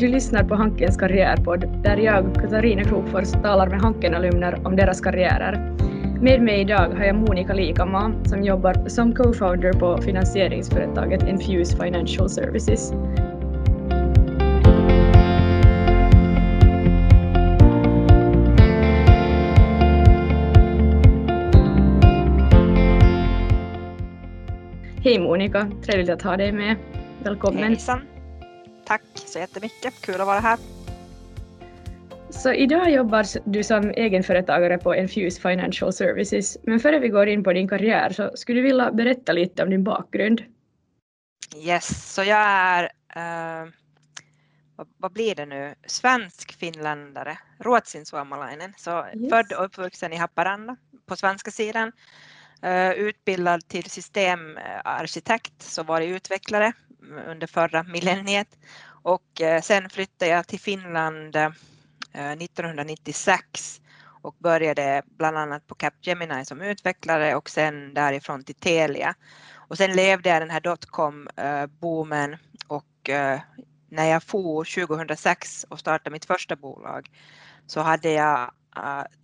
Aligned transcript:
Du 0.00 0.08
lyssnar 0.08 0.44
på 0.44 0.54
Hankens 0.54 0.96
karriärpodd 0.96 1.82
där 1.82 1.96
jag, 1.96 2.34
Katarina 2.34 2.84
Krokfors, 2.84 3.32
talar 3.32 3.68
med 3.68 3.80
Hanken-alumner 3.80 4.66
om 4.66 4.76
deras 4.76 5.00
karriärer. 5.00 5.76
Med 6.20 6.42
mig 6.42 6.60
idag 6.60 6.88
har 6.96 7.04
jag 7.04 7.16
Monica 7.16 7.52
Likama 7.52 8.12
som 8.24 8.42
jobbar 8.42 8.88
som 8.88 9.14
co-founder 9.14 9.72
på 9.72 10.02
finansieringsföretaget 10.02 11.28
Infuse 11.28 11.76
Financial 11.76 12.30
Services. 12.30 12.92
Hej 25.04 25.18
Monica, 25.18 25.70
trevligt 25.86 26.10
att 26.10 26.22
ha 26.22 26.36
dig 26.36 26.52
med. 26.52 26.76
Välkommen. 27.24 27.62
Hejsan. 27.62 28.19
Så 29.30 29.38
jättemycket, 29.38 30.00
kul 30.00 30.20
att 30.20 30.26
vara 30.26 30.40
här. 30.40 30.58
Så 32.30 32.52
idag 32.52 32.90
jobbar 32.90 33.50
du 33.50 33.62
som 33.62 33.90
egenföretagare 33.90 34.78
på 34.78 34.94
Infuse 34.94 35.40
Financial 35.40 35.92
Services, 35.92 36.58
men 36.62 36.80
före 36.80 36.98
vi 36.98 37.08
går 37.08 37.28
in 37.28 37.44
på 37.44 37.52
din 37.52 37.68
karriär 37.68 38.10
så 38.10 38.30
skulle 38.34 38.60
du 38.60 38.62
vilja 38.62 38.92
berätta 38.92 39.32
lite 39.32 39.62
om 39.62 39.70
din 39.70 39.84
bakgrund? 39.84 40.42
Yes, 41.56 42.14
så 42.14 42.22
jag 42.22 42.46
är, 42.46 42.84
uh, 42.84 43.70
vad, 44.76 44.88
vad, 44.96 45.12
blir 45.12 45.34
det 45.34 45.46
nu, 45.46 45.74
svensk 45.86 46.58
finländare, 46.58 47.38
Ruotsin 47.58 48.06
suomalainen, 48.06 48.74
så 48.76 49.06
yes. 49.14 49.30
född 49.30 49.52
och 49.52 49.64
uppvuxen 49.64 50.12
i 50.12 50.16
Haparanda 50.16 50.76
på 51.06 51.16
svenska 51.16 51.50
sidan, 51.50 51.92
uh, 52.64 52.92
utbildad 52.92 53.68
till 53.68 53.90
systemarkitekt, 53.90 55.62
så 55.62 55.82
var 55.82 56.00
utvecklare 56.00 56.72
under 57.26 57.46
förra 57.46 57.82
millenniet 57.82 58.48
och 59.02 59.40
eh, 59.40 59.60
sen 59.62 59.90
flyttade 59.90 60.30
jag 60.30 60.46
till 60.46 60.60
Finland 60.60 61.36
eh, 61.36 61.50
1996 62.12 63.80
och 64.22 64.34
började 64.38 65.02
bland 65.18 65.38
annat 65.38 65.66
på 65.66 65.74
Capgemini 65.74 66.44
som 66.44 66.60
utvecklare 66.60 67.34
och 67.34 67.50
sen 67.50 67.94
därifrån 67.94 68.44
till 68.44 68.54
Telia. 68.54 69.14
Och 69.54 69.76
sen 69.76 69.92
levde 69.92 70.28
jag 70.28 70.42
den 70.42 70.50
här 70.50 70.60
dotcom-boomen 70.60 72.32
eh, 72.32 72.38
och 72.66 73.10
när 73.88 74.04
jag 74.04 74.22
for 74.22 74.86
2006 74.86 75.66
och 75.68 75.78
startade 75.78 76.10
mitt 76.10 76.24
första 76.24 76.56
bolag 76.56 77.10
så 77.66 77.80
hade 77.80 78.10
jag 78.12 78.50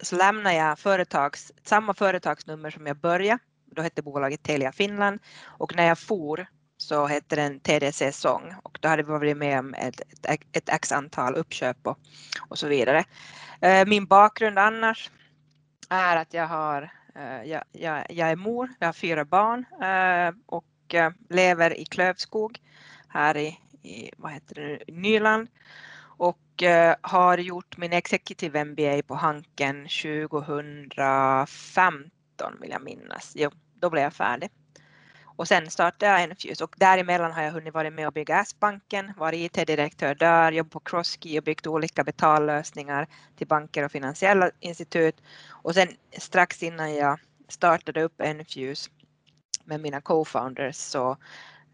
så 0.03 0.17
lämnade 0.17 0.57
jag 0.57 0.79
företags, 0.79 1.53
samma 1.65 1.95
företagsnummer 1.95 2.71
som 2.71 2.87
jag 2.87 2.97
började. 2.97 3.39
Då 3.67 3.83
hette 3.83 4.03
bolaget 4.03 4.43
Telia 4.43 4.73
Finland 4.73 5.21
och 5.45 5.77
när 5.77 5.87
jag 5.87 5.99
for 5.99 6.47
så 6.77 7.07
hette 7.07 7.37
den 7.37 7.61
TDC 7.61 8.13
Sång 8.13 8.55
och 8.63 8.79
då 8.81 8.89
hade 8.89 9.03
vi 9.03 9.09
varit 9.09 9.37
med 9.37 9.59
om 9.59 9.75
ett, 9.75 10.01
ett, 10.29 10.41
ett 10.53 10.69
x 10.69 10.93
antal 10.93 11.35
uppköp 11.35 11.87
och, 11.87 11.99
och 12.49 12.59
så 12.59 12.69
vidare. 12.69 13.05
Eh, 13.61 13.87
min 13.87 14.07
bakgrund 14.07 14.59
annars 14.59 15.11
är 15.89 16.17
att 16.17 16.35
jag 16.35 16.47
har 16.47 16.93
eh, 17.15 17.43
jag, 17.45 17.63
jag, 17.73 18.07
jag 18.09 18.31
är 18.31 18.37
mor, 18.37 18.69
jag 18.79 18.89
har 18.89 18.93
fyra 18.93 19.25
barn 19.25 19.65
eh, 19.83 20.35
och 20.47 20.95
eh, 20.95 21.13
lever 21.29 21.81
i 21.81 21.85
Klövskog 21.85 22.61
här 23.09 23.37
i, 23.37 23.59
i 23.83 24.11
vad 24.17 24.33
heter 24.33 24.55
det, 24.55 24.93
Nyland 24.93 25.49
och 26.19 26.63
eh, 26.63 26.95
har 27.01 27.39
gjort 27.39 27.77
min 27.77 27.93
executive 27.93 28.65
MBA 28.65 29.03
på 29.07 29.15
Hanken 29.15 29.89
2015 30.03 32.11
vill 32.61 32.71
jag 32.71 32.83
minnas. 32.83 33.33
Jo, 33.35 33.51
då 33.75 33.91
blev 33.91 34.03
jag 34.03 34.13
färdig. 34.13 34.51
Och 35.37 35.49
sen 35.49 35.71
startade 35.71 36.13
jag 36.13 36.23
Enfuse 36.23 36.65
och 36.65 36.75
däremellan 36.79 37.33
har 37.33 37.43
jag 37.43 37.53
hunnit 37.53 37.75
vara 37.75 37.91
med 37.91 38.07
och 38.07 38.13
bygga 38.13 38.41
S-banken, 38.41 39.13
varit 39.17 39.59
IT-direktör 39.59 40.15
där, 40.15 40.53
jobbat 40.53 40.73
på 40.73 40.81
Crosskey 40.81 41.39
och 41.39 41.45
byggt 41.45 41.67
olika 41.67 42.05
betallösningar 42.05 43.09
till 43.37 43.47
banker 43.47 43.85
och 43.85 43.93
finansiella 43.93 44.51
institut. 44.61 45.23
Och 45.51 45.75
sen 45.75 45.89
strax 46.19 46.63
innan 46.63 46.95
jag 46.95 47.19
startade 47.49 48.03
upp 48.03 48.21
Enfuse 48.21 48.91
med 49.65 49.81
mina 49.81 50.01
co-founders 50.01 50.77
så 50.77 51.17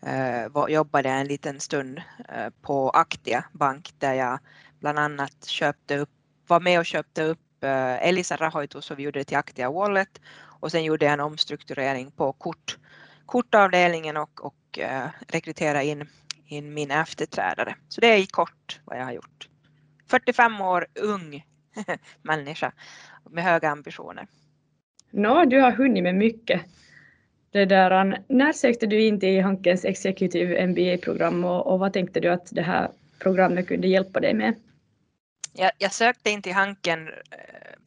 eh, 0.06 0.68
jobbade 0.68 1.08
jag 1.08 1.20
en 1.20 1.26
liten 1.26 1.60
stund 1.60 2.02
eh, 2.28 2.50
på 2.62 2.90
Aktia 2.90 3.44
Bank 3.52 3.94
där 3.98 4.14
jag 4.14 4.38
bland 4.80 4.98
annat 4.98 5.44
köpte 5.44 5.96
upp, 5.96 6.10
var 6.46 6.60
med 6.60 6.78
och 6.78 6.86
köpte 6.86 7.22
upp 7.22 7.64
eh, 7.64 8.08
Elisa 8.08 8.36
Rahoitus 8.36 8.90
och 8.90 8.98
vi 8.98 9.02
gjorde 9.02 9.18
det 9.18 9.24
till 9.24 9.36
Aktia 9.36 9.70
Wallet 9.70 10.20
och 10.60 10.70
sen 10.70 10.84
gjorde 10.84 11.04
jag 11.04 11.12
en 11.12 11.20
omstrukturering 11.20 12.10
på 12.10 12.32
kort 12.32 12.78
kortavdelningen 13.32 14.16
och, 14.16 14.44
och 14.44 14.78
uh, 14.78 15.08
rekrytera 15.28 15.82
in, 15.82 16.08
in 16.46 16.74
min 16.74 16.90
efterträdare. 16.90 17.74
Så 17.88 18.00
det 18.00 18.06
är 18.06 18.18
i 18.18 18.26
kort 18.26 18.80
vad 18.84 18.98
jag 18.98 19.04
har 19.04 19.12
gjort. 19.12 19.48
45 20.10 20.60
år 20.60 20.86
ung 20.94 21.46
människa 22.22 22.72
med 23.30 23.44
höga 23.44 23.70
ambitioner. 23.70 24.26
Nå, 25.10 25.44
du 25.44 25.60
har 25.60 25.72
hunnit 25.72 26.02
med 26.02 26.14
mycket. 26.14 26.62
Det 27.50 27.64
där, 27.64 28.22
när 28.28 28.52
sökte 28.52 28.86
du 28.86 29.02
in 29.02 29.20
till 29.20 29.42
Hankens 29.42 29.84
Executive 29.84 30.66
MBA-program 30.66 31.44
och, 31.44 31.66
och, 31.66 31.78
vad 31.78 31.92
tänkte 31.92 32.20
du 32.20 32.28
att 32.28 32.48
det 32.50 32.62
här 32.62 32.90
programmet 33.18 33.68
kunde 33.68 33.88
hjälpa 33.88 34.20
dig 34.20 34.34
med? 34.34 34.54
Jag, 35.52 35.70
jag 35.78 35.92
sökte 35.92 36.30
in 36.30 36.42
till 36.42 36.54
Hanken 36.54 37.08
eh, 37.08 37.14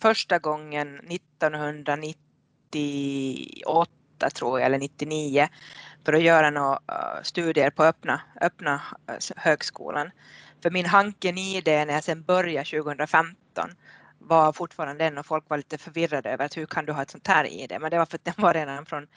första 0.01 0.39
gången 0.39 1.00
1998 1.00 2.22
98 4.25 4.30
tror 4.30 4.59
jag, 4.59 4.66
eller 4.66 4.78
99 4.78 5.47
för 6.06 6.13
att 6.13 6.22
göra 6.22 6.50
några 6.50 6.80
eh, 6.88 7.24
studier 7.24 7.69
på 7.69 7.84
öppna, 7.84 8.22
öppna 8.41 8.81
eh, 9.08 9.16
högskolan. 9.36 10.12
För 10.63 10.72
min 10.72 10.86
Hanken-ID 10.86 11.68
när 11.68 11.94
jag 11.94 12.03
sen 12.03 12.24
började 12.24 12.69
2015 12.69 13.69
var 14.19 14.53
fortfarande 14.53 15.03
den 15.03 15.18
och 15.18 15.25
folk 15.25 15.50
var 15.50 15.58
lite 15.58 15.78
förvirrade 15.78 16.30
över 16.30 16.46
att 16.46 16.58
hur 16.58 16.66
kan 16.66 16.85
du 16.85 16.94
ha 16.94 17.02
ett 17.02 17.12
sånt 17.12 17.28
här 17.28 17.46
ID? 17.46 17.78
Men 17.81 17.91
det 17.91 17.97
var 17.97 18.06
för 18.06 18.18
att 18.18 18.25
den 18.25 18.34
var 18.38 18.53
redan 18.53 18.85
från, 18.85 19.08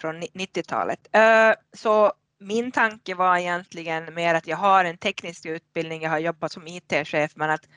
från 0.00 0.22
90-talet. 0.22 1.08
Eh, 1.12 1.52
så 1.72 2.12
min 2.40 2.72
tanke 2.72 3.14
var 3.14 3.36
egentligen 3.36 4.14
mer 4.14 4.34
att 4.34 4.46
jag 4.46 4.56
har 4.56 4.84
en 4.84 4.96
teknisk 4.96 5.46
utbildning, 5.46 6.02
jag 6.02 6.10
har 6.10 6.18
jobbat 6.18 6.52
som 6.52 6.66
IT-chef 6.66 7.32
men 7.34 7.50
att 7.50 7.68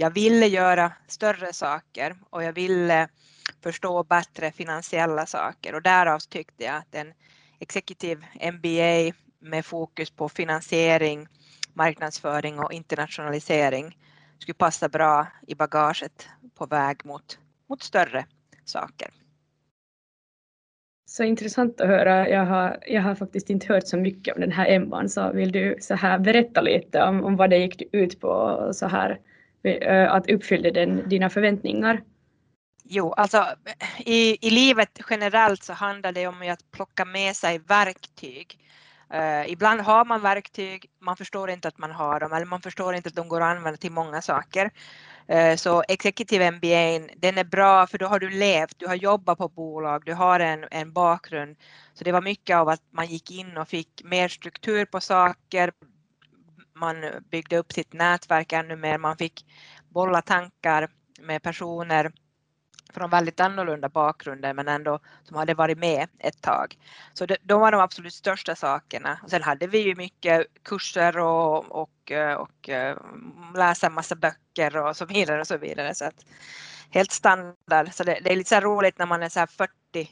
jag 0.00 0.10
ville 0.10 0.46
göra 0.46 0.92
större 1.06 1.52
saker 1.52 2.16
och 2.30 2.42
jag 2.42 2.52
ville 2.52 3.08
förstå 3.62 4.04
bättre 4.04 4.52
finansiella 4.52 5.26
saker 5.26 5.74
och 5.74 5.82
därav 5.82 6.18
tyckte 6.18 6.64
jag 6.64 6.76
att 6.76 6.94
en 6.94 7.12
executive 7.58 8.26
MBA 8.52 9.16
med 9.38 9.66
fokus 9.66 10.10
på 10.10 10.28
finansiering, 10.28 11.28
marknadsföring 11.74 12.58
och 12.58 12.72
internationalisering 12.72 13.98
skulle 14.38 14.54
passa 14.54 14.88
bra 14.88 15.26
i 15.46 15.54
bagaget 15.54 16.28
på 16.54 16.66
väg 16.66 17.04
mot, 17.04 17.38
mot 17.68 17.82
större 17.82 18.24
saker. 18.64 19.08
Så 21.06 21.24
intressant 21.24 21.80
att 21.80 21.88
höra. 21.88 22.28
Jag 22.28 22.46
har, 22.46 22.78
jag 22.86 23.02
har 23.02 23.14
faktiskt 23.14 23.50
inte 23.50 23.72
hört 23.72 23.88
så 23.88 23.96
mycket 23.96 24.34
om 24.34 24.40
den 24.40 24.52
här 24.52 24.78
MBAn 24.78 25.08
så 25.08 25.32
vill 25.32 25.52
du 25.52 25.76
så 25.80 25.94
här 25.94 26.18
berätta 26.18 26.60
lite 26.60 27.02
om, 27.02 27.24
om 27.24 27.36
vad 27.36 27.50
det 27.50 27.58
gick 27.58 27.82
ut 27.92 28.20
på 28.20 28.70
så 28.72 28.86
här 28.86 29.20
Eh, 29.62 30.12
att 30.12 30.30
uppfyllde 30.30 30.70
den 30.70 31.08
dina 31.08 31.30
förväntningar? 31.30 32.02
Jo, 32.84 33.12
alltså 33.12 33.46
i, 33.98 34.46
i 34.46 34.50
livet 34.50 35.00
generellt 35.10 35.62
så 35.62 35.72
handlar 35.72 36.12
det 36.12 36.26
om 36.26 36.50
att 36.52 36.70
plocka 36.70 37.04
med 37.04 37.36
sig 37.36 37.58
verktyg. 37.58 38.58
Uh, 39.14 39.50
ibland 39.52 39.80
har 39.80 40.04
man 40.04 40.20
verktyg, 40.20 40.86
man 41.00 41.16
förstår 41.16 41.50
inte 41.50 41.68
att 41.68 41.78
man 41.78 41.90
har 41.90 42.20
dem 42.20 42.32
eller 42.32 42.46
man 42.46 42.60
förstår 42.60 42.94
inte 42.94 43.08
att 43.08 43.14
de 43.14 43.28
går 43.28 43.40
att 43.40 43.56
använda 43.56 43.76
till 43.76 43.92
många 43.92 44.22
saker. 44.22 44.70
Uh, 45.32 45.56
så 45.56 45.82
Executive 45.88 46.50
MBA, 46.50 47.14
den 47.16 47.38
är 47.38 47.44
bra 47.44 47.86
för 47.86 47.98
då 47.98 48.06
har 48.06 48.18
du 48.18 48.30
levt, 48.30 48.78
du 48.78 48.86
har 48.86 48.94
jobbat 48.94 49.38
på 49.38 49.48
bolag, 49.48 50.02
du 50.06 50.14
har 50.14 50.40
en, 50.40 50.64
en 50.70 50.92
bakgrund. 50.92 51.56
Så 51.94 52.04
det 52.04 52.12
var 52.12 52.22
mycket 52.22 52.56
av 52.56 52.68
att 52.68 52.82
man 52.90 53.06
gick 53.06 53.30
in 53.30 53.56
och 53.56 53.68
fick 53.68 54.02
mer 54.04 54.28
struktur 54.28 54.84
på 54.84 55.00
saker, 55.00 55.72
man 56.80 56.96
byggde 57.30 57.58
upp 57.58 57.72
sitt 57.72 57.92
nätverk 57.92 58.52
ännu 58.52 58.76
mer, 58.76 58.98
man 58.98 59.16
fick 59.16 59.46
bolla 59.88 60.22
tankar 60.22 60.88
med 61.20 61.42
personer 61.42 62.12
från 62.94 63.10
väldigt 63.10 63.40
annorlunda 63.40 63.88
bakgrunder 63.88 64.54
men 64.54 64.68
ändå 64.68 64.98
som 65.24 65.36
hade 65.36 65.54
varit 65.54 65.78
med 65.78 66.08
ett 66.18 66.42
tag. 66.42 66.78
Så 67.12 67.26
det, 67.26 67.36
de 67.42 67.60
var 67.60 67.72
de 67.72 67.80
absolut 67.80 68.14
största 68.14 68.54
sakerna. 68.54 69.20
Och 69.22 69.30
sen 69.30 69.42
hade 69.42 69.66
vi 69.66 69.78
ju 69.78 69.94
mycket 69.94 70.46
kurser 70.62 71.18
och, 71.18 71.72
och, 71.72 72.12
och 72.38 72.68
eh, 72.68 72.96
läsa 73.54 73.90
massa 73.90 74.14
böcker 74.14 74.76
och 74.76 74.96
så 74.96 75.04
vidare 75.04 75.40
och 75.40 75.46
så 75.46 75.56
vidare. 75.56 75.94
Så 75.94 76.04
att, 76.04 76.24
helt 76.90 77.12
standard. 77.12 77.92
Så 77.92 78.04
det, 78.04 78.20
det 78.24 78.32
är 78.32 78.36
lite 78.36 78.50
så 78.50 78.60
roligt 78.60 78.98
när 78.98 79.06
man 79.06 79.22
är 79.22 79.28
så 79.28 79.46
40 79.46 80.10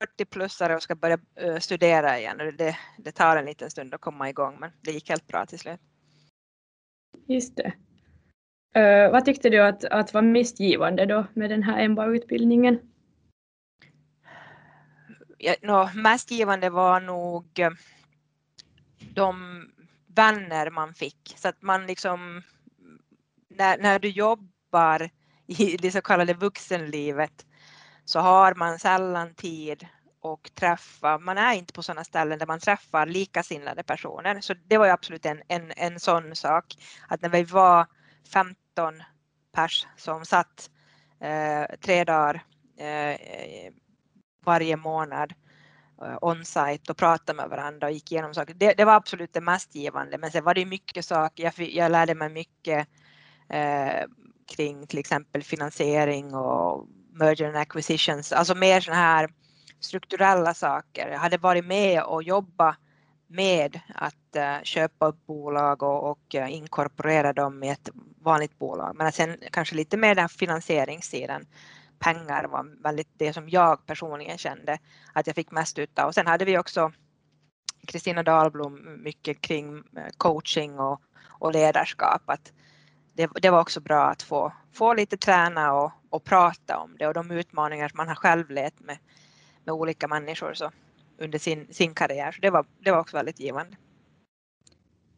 40-plussare 0.00 0.74
och 0.74 0.82
ska 0.82 0.94
börja 0.94 1.18
eh, 1.34 1.58
studera 1.58 2.18
igen. 2.18 2.38
Det, 2.58 2.76
det 2.98 3.12
tar 3.12 3.36
en 3.36 3.44
liten 3.44 3.70
stund 3.70 3.94
att 3.94 4.00
komma 4.00 4.28
igång 4.28 4.56
men 4.60 4.70
det 4.80 4.92
gick 4.92 5.08
helt 5.08 5.26
bra 5.26 5.46
till 5.46 5.58
slut. 5.58 5.80
Just 7.26 7.56
det. 7.56 7.72
Uh, 8.76 9.12
vad 9.12 9.24
tyckte 9.24 9.50
du 9.50 9.62
att, 9.62 9.84
att 9.84 10.14
var 10.14 10.22
mest 10.22 10.60
givande 10.60 11.06
då 11.06 11.26
med 11.34 11.50
den 11.50 11.62
här 11.62 11.88
MBA-utbildningen? 11.88 12.78
Ja, 15.38 15.54
no, 15.62 16.00
mest 16.00 16.30
givande 16.30 16.70
var 16.70 17.00
nog 17.00 17.58
eh, 17.58 17.70
de 19.14 19.62
vänner 20.06 20.70
man 20.70 20.94
fick. 20.94 21.34
Så 21.36 21.48
att 21.48 21.62
man 21.62 21.86
liksom, 21.86 22.42
när, 23.48 23.78
när 23.78 23.98
du 23.98 24.08
jobbar 24.08 25.10
i 25.46 25.76
det 25.76 25.90
så 25.90 26.00
kallade 26.00 26.34
vuxenlivet 26.34 27.46
så 28.04 28.20
har 28.20 28.54
man 28.54 28.78
sällan 28.78 29.34
tid 29.34 29.86
och 30.32 30.50
träffa, 30.54 31.18
man 31.18 31.38
är 31.38 31.54
inte 31.54 31.72
på 31.72 31.82
sådana 31.82 32.04
ställen 32.04 32.38
där 32.38 32.46
man 32.46 32.60
träffar 32.60 33.06
likasinnade 33.06 33.82
personer. 33.82 34.40
Så 34.40 34.54
det 34.54 34.78
var 34.78 34.86
ju 34.86 34.92
absolut 34.92 35.26
en, 35.26 35.42
en, 35.48 35.72
en 35.76 36.00
sån 36.00 36.36
sak 36.36 36.64
att 37.08 37.22
när 37.22 37.28
vi 37.28 37.42
var 37.42 37.86
15 38.32 39.02
pers 39.52 39.86
som 39.96 40.24
satt 40.24 40.70
eh, 41.20 41.76
tre 41.80 42.04
dagar 42.04 42.44
eh, 42.78 43.72
varje 44.44 44.76
månad 44.76 45.34
eh, 46.02 46.18
on-site 46.20 46.92
och 46.92 46.96
pratade 46.96 47.36
med 47.36 47.48
varandra 47.48 47.86
och 47.86 47.92
gick 47.92 48.12
igenom 48.12 48.34
saker. 48.34 48.54
Det, 48.54 48.72
det, 48.72 48.84
var 48.84 48.94
absolut 48.94 49.32
det 49.32 49.40
mest 49.40 49.74
givande 49.74 50.18
men 50.18 50.30
sen 50.30 50.44
var 50.44 50.54
det 50.54 50.66
mycket 50.66 51.04
saker, 51.04 51.44
jag, 51.44 51.68
jag 51.68 51.92
lärde 51.92 52.14
mig 52.14 52.28
mycket 52.28 52.88
eh, 53.48 54.04
kring 54.56 54.86
till 54.86 54.98
exempel 54.98 55.42
finansiering 55.42 56.34
och 56.34 56.86
merger 57.12 57.48
and 57.48 57.56
acquisitions, 57.56 58.32
alltså 58.32 58.54
mer 58.54 58.80
sådana 58.80 59.02
här 59.02 59.28
strukturella 59.80 60.54
saker. 60.54 61.08
Jag 61.08 61.18
hade 61.18 61.38
varit 61.38 61.64
med 61.64 62.02
och 62.02 62.22
jobbat 62.22 62.76
med 63.26 63.80
att 63.94 64.36
uh, 64.36 64.62
köpa 64.62 65.06
upp 65.06 65.26
bolag 65.26 65.82
och, 65.82 66.10
och 66.10 66.34
uh, 66.34 66.52
inkorporera 66.52 67.32
dem 67.32 67.62
i 67.62 67.68
ett 67.68 67.90
vanligt 68.20 68.58
bolag. 68.58 68.96
Men 68.96 69.12
sen 69.12 69.36
kanske 69.52 69.74
lite 69.74 69.96
mer 69.96 70.14
den 70.14 70.28
finansieringssidan. 70.28 71.46
Pengar 71.98 72.44
var 72.44 72.82
väldigt 72.82 73.08
det 73.16 73.32
som 73.32 73.48
jag 73.48 73.86
personligen 73.86 74.38
kände 74.38 74.78
att 75.12 75.26
jag 75.26 75.36
fick 75.36 75.50
mest 75.50 75.78
utav. 75.78 76.06
Och 76.06 76.14
sen 76.14 76.26
hade 76.26 76.44
vi 76.44 76.58
också 76.58 76.92
Kristina 77.86 78.22
Dahlblom 78.22 79.02
mycket 79.02 79.40
kring 79.40 79.76
eh, 79.76 80.06
coaching 80.16 80.78
och, 80.78 81.00
och 81.26 81.52
ledarskap. 81.52 82.22
Att 82.26 82.52
det, 83.14 83.30
det, 83.42 83.50
var 83.50 83.60
också 83.60 83.80
bra 83.80 84.04
att 84.04 84.22
få, 84.22 84.52
få 84.72 84.94
lite 84.94 85.16
träna 85.16 85.72
och, 85.72 85.92
och 86.10 86.24
prata 86.24 86.78
om 86.78 86.96
det 86.98 87.06
och 87.06 87.14
de 87.14 87.30
utmaningar 87.30 87.88
som 87.88 87.96
man 87.96 88.08
har 88.08 88.14
själv 88.14 88.50
levt 88.50 88.80
med 88.80 88.98
med 89.66 89.74
olika 89.74 90.08
människor 90.08 90.54
så, 90.54 90.70
under 91.18 91.38
sin, 91.38 91.66
sin 91.70 91.94
karriär. 91.94 92.32
Så 92.32 92.40
det 92.40 92.50
var, 92.50 92.66
det 92.78 92.90
var 92.90 92.98
också 92.98 93.16
väldigt 93.16 93.40
givande. 93.40 93.76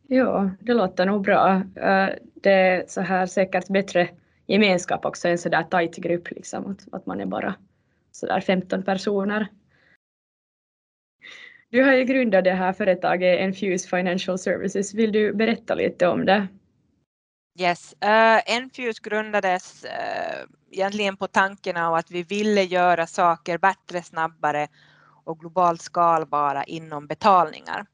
Ja, 0.07 0.51
det 0.61 0.75
låter 0.75 1.07
nog 1.07 1.23
bra. 1.23 1.63
Eh, 1.77 2.09
det 2.35 2.53
är 2.53 2.85
så 2.89 3.01
här 3.01 3.27
säkert 3.27 3.69
bättre 3.69 4.09
gemenskap 4.47 5.05
också, 5.05 5.29
en 5.29 5.39
sådär 5.39 5.63
tajt 5.63 5.97
grupp, 5.97 6.31
liksom, 6.31 6.67
att, 6.71 6.95
att 6.95 7.07
man 7.07 7.21
är 7.21 7.27
bara 7.27 7.55
så 8.13 8.27
där 8.27 8.41
15 8.41 8.83
personer. 8.83 9.49
Du 11.71 11.83
har 11.83 11.93
ju 11.93 12.05
grundat 12.05 12.45
det 12.45 12.53
här 12.53 12.73
företaget 12.73 13.41
Enfuse 13.41 13.89
Financial 13.89 14.39
Services. 14.39 14.95
Vill 14.95 15.13
du 15.13 15.33
berätta 15.33 15.75
lite 15.75 16.07
om 16.07 16.27
det? 16.27 16.49
Yes, 17.61 17.95
eh, 18.01 18.37
uh, 18.37 18.41
Enfuse 18.47 19.01
grundades 19.03 19.85
uh, 19.85 20.47
egentligen 20.71 21.17
på 21.17 21.27
tanken 21.27 21.77
av 21.77 21.95
att 21.95 22.11
vi 22.11 22.23
ville 22.23 22.63
göra 22.63 23.07
saker 23.07 23.59
bättre, 23.59 24.03
snabbare 24.03 24.69
och 25.25 25.41
globalt 25.41 25.83
skalbara 25.83 26.65
inom 26.65 27.07
betalningar. 27.07 27.87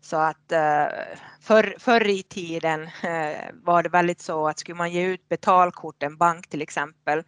Så 0.00 0.16
att 0.16 0.52
uh, 0.52 1.16
förr, 1.40 1.76
förr 1.78 2.08
i 2.08 2.22
tiden 2.22 2.82
uh, 2.82 3.62
var 3.62 3.82
det 3.82 3.88
väldigt 3.88 4.20
så 4.20 4.48
att 4.48 4.58
skulle 4.58 4.74
man 4.74 4.90
ge 4.90 5.02
ut 5.02 5.28
betalkort, 5.28 6.02
en 6.02 6.16
bank 6.16 6.48
till 6.48 6.62
exempel, 6.62 7.22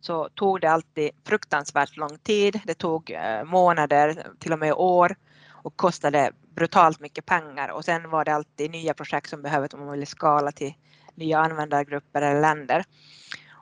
så 0.00 0.28
tog 0.28 0.60
det 0.60 0.70
alltid 0.70 1.10
fruktansvärt 1.26 1.96
lång 1.96 2.18
tid. 2.18 2.60
Det 2.64 2.74
tog 2.74 3.10
uh, 3.10 3.44
månader, 3.44 4.26
till 4.38 4.52
och 4.52 4.58
med 4.58 4.72
år 4.72 5.16
och 5.50 5.76
kostade 5.76 6.32
brutalt 6.56 7.00
mycket 7.00 7.26
pengar 7.26 7.68
och 7.68 7.84
sen 7.84 8.10
var 8.10 8.24
det 8.24 8.34
alltid 8.34 8.70
nya 8.70 8.94
projekt 8.94 9.30
som 9.30 9.42
behövdes 9.42 9.74
om 9.74 9.80
man 9.80 9.92
ville 9.92 10.06
skala 10.06 10.52
till 10.52 10.74
nya 11.14 11.38
användargrupper 11.38 12.22
eller 12.22 12.40
länder. 12.40 12.84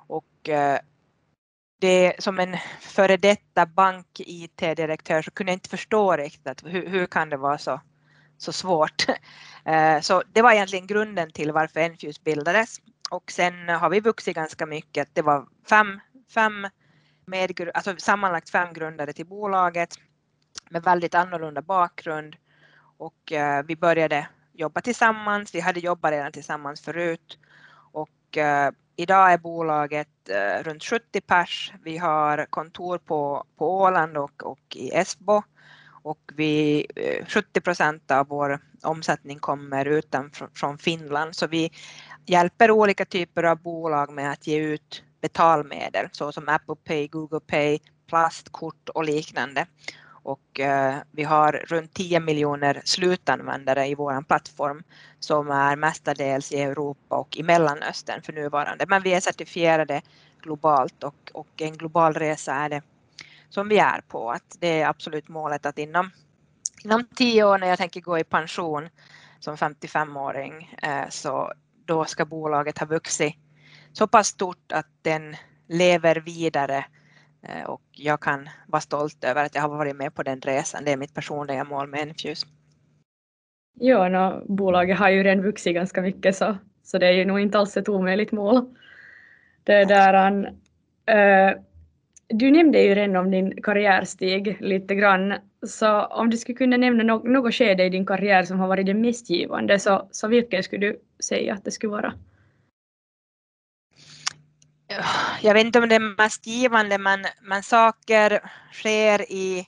Och 0.07 0.49
eh, 0.49 0.79
det, 1.81 2.15
som 2.19 2.39
en 2.39 2.57
före 2.81 3.17
detta 3.17 3.67
bank-IT-direktör 3.67 5.23
så 5.23 5.31
kunde 5.31 5.53
jag 5.53 5.57
inte 5.57 5.69
förstå 5.69 6.17
riktigt 6.17 6.63
hur, 6.65 6.89
hur 6.89 7.07
kan 7.07 7.31
det 7.31 7.37
vara 7.37 7.59
så, 7.59 7.81
så 8.39 8.53
svårt. 8.53 9.07
Eh, 9.65 10.01
så 10.01 10.23
det 10.33 10.43
var 10.43 10.53
egentligen 10.53 10.87
grunden 10.87 11.33
till 11.33 11.53
varför 11.53 11.81
Enfuse 11.81 12.21
bildades. 12.25 12.81
Och 13.11 13.31
sen 13.31 13.69
har 13.69 13.91
vi 13.91 14.01
vuxit 14.01 14.35
ganska 14.35 14.67
mycket. 14.67 15.09
Det 15.13 15.23
var 15.23 15.47
fem, 15.69 16.01
fem 16.35 16.67
med, 17.27 17.71
alltså 17.75 17.97
sammanlagt 17.99 18.51
fem 18.51 18.73
grundare 18.73 19.13
till 19.13 19.27
bolaget 19.27 19.95
med 20.71 20.83
väldigt 20.83 21.15
annorlunda 21.15 21.63
bakgrund. 21.63 22.37
Och 22.97 23.33
eh, 23.33 23.65
vi 23.65 23.77
började 23.77 24.29
jobba 24.53 24.81
tillsammans. 24.81 25.55
Vi 25.55 25.61
hade 25.61 25.81
jobbat 25.81 26.13
redan 26.13 26.33
tillsammans 26.33 26.81
förut 26.81 27.39
och 27.93 28.37
eh, 28.37 28.71
idag 28.97 29.33
är 29.33 29.39
bolaget 29.39 30.29
eh, 30.29 30.63
runt 30.63 30.85
70 30.85 31.21
pers. 31.21 31.73
Vi 31.83 31.99
har 31.99 32.47
kontor 32.51 32.99
på, 32.99 33.45
på 33.57 33.81
Åland 33.81 34.17
och, 34.17 34.43
och 34.43 34.77
i 34.77 34.91
Esbo 34.95 35.43
och 36.03 36.21
vi, 36.37 36.87
eh, 36.97 37.27
70 37.27 37.61
procent 37.61 38.11
av 38.11 38.27
vår 38.29 38.61
omsättning 38.83 39.39
kommer 39.39 39.85
utanför 39.85 40.49
från 40.55 40.79
Finland 40.79 41.37
så 41.37 41.47
vi 41.47 41.71
hjälper 42.27 42.71
olika 42.71 43.05
typer 43.05 43.43
av 43.43 43.63
bolag 43.63 44.13
med 44.13 44.31
att 44.31 44.47
ge 44.47 44.59
ut 44.59 45.03
betalmedel 45.21 46.09
såsom 46.13 46.49
Apple 46.49 46.77
Pay, 46.85 47.09
Google 47.09 47.41
Pay, 47.41 47.79
plastkort 48.09 48.89
och 48.89 49.05
liknande 49.05 49.67
och 50.23 50.61
eh, 50.61 50.97
vi 51.11 51.23
har 51.23 51.53
runt 51.53 51.95
10 51.95 52.21
miljoner 52.21 52.83
slutanvändare 52.85 53.87
i 53.87 53.95
vår 53.95 54.23
plattform 54.23 54.83
som 55.21 55.51
är 55.51 55.77
mestadels 55.77 56.53
i 56.53 56.61
Europa 56.61 57.17
och 57.17 57.37
i 57.37 57.43
Mellanöstern 57.43 58.23
för 58.23 58.33
nuvarande. 58.33 58.85
Men 58.89 59.03
vi 59.03 59.15
är 59.15 59.21
certifierade 59.21 60.03
globalt 60.43 61.03
och, 61.03 61.31
och 61.35 61.63
en 61.63 61.77
global 61.77 62.15
resa 62.15 62.55
är 62.55 62.69
det 62.69 62.83
som 63.49 63.69
vi 63.69 63.79
är 63.79 64.01
på. 64.01 64.31
Att 64.31 64.57
det 64.59 64.81
är 64.81 64.89
absolut 64.89 65.29
målet 65.29 65.67
att 65.67 65.79
inom, 65.79 66.11
inom 66.85 67.07
tio 67.15 67.45
år 67.45 67.59
när 67.59 67.67
jag 67.67 67.79
tänker 67.79 68.01
gå 68.01 68.19
i 68.19 68.25
pension 68.25 68.89
som 69.41 69.57
55-åring 69.57 70.77
eh, 70.83 71.09
så 71.09 71.53
då 71.85 72.05
ska 72.05 72.25
bolaget 72.25 72.79
ha 72.79 72.87
vuxit 72.87 73.37
så 73.93 74.07
pass 74.07 74.29
stort 74.29 74.73
att 74.73 74.87
den 75.03 75.37
lever 75.69 76.17
vidare 76.17 76.85
Eh, 77.43 77.65
och 77.65 77.83
jag 77.93 78.21
kan 78.21 78.49
vara 78.67 78.81
stolt 78.81 79.25
över 79.25 79.45
att 79.45 79.55
jag 79.55 79.63
har 79.63 79.69
varit 79.69 79.97
med 79.97 80.15
på 80.15 80.23
den 80.23 80.41
resan. 80.41 80.85
Det 80.85 80.93
är 80.93 80.97
mitt 80.97 81.15
personliga 81.15 81.65
mål 81.65 81.89
med 81.89 82.01
Enfuse. 82.01 82.47
Ja, 83.75 84.09
no, 84.09 84.45
bolaget 84.49 84.99
har 84.99 85.11
ju 85.11 85.23
redan 85.23 85.45
vuxit 85.45 85.75
ganska 85.75 86.03
mycket 86.03 86.37
så, 86.37 86.57
så 86.83 86.99
det 86.99 87.07
är 87.07 87.13
ju 87.13 87.25
nog 87.25 87.41
inte 87.41 87.59
alls 87.59 87.77
ett 87.77 87.89
omöjligt 87.89 88.33
mål. 88.33 88.75
Det 89.65 89.85
där, 89.85 90.15
an, 90.15 90.47
uh, 90.47 91.17
eh, 91.17 91.57
du 92.29 92.51
nämnde 92.51 92.83
ju 92.83 92.95
redan 92.95 93.17
om 93.17 93.31
din 93.31 93.63
karriärstig 93.63 94.57
lite 94.61 94.95
grann, 94.95 95.35
så 95.67 96.03
om 96.03 96.31
du 96.31 96.37
skulle 96.37 96.57
kunna 96.57 96.77
nämna 96.77 97.05
något, 97.05 97.25
något 97.25 97.55
skede 97.55 97.85
i 97.85 97.89
din 97.89 98.07
karriär 98.07 98.43
som 98.43 98.61
har 98.61 98.69
varit 98.69 98.87
det 98.87 98.95
mest 98.95 99.31
givande, 99.31 99.79
så, 99.79 100.09
så 100.11 100.29
vilket 100.29 100.65
skulle 100.65 100.87
du 100.87 101.01
säga 101.25 101.55
att 101.55 101.65
det 101.65 101.71
skulle 101.71 101.91
vara? 101.91 102.15
Jag 105.43 105.55
vet 105.55 105.67
inte 105.67 105.79
om 105.79 105.89
det 105.89 105.95
är 105.95 106.17
mest 106.17 106.47
givande 106.47 106.99
men, 106.99 107.27
men 107.43 107.63
saker 107.63 108.51
sker 108.73 109.33
i 109.33 109.67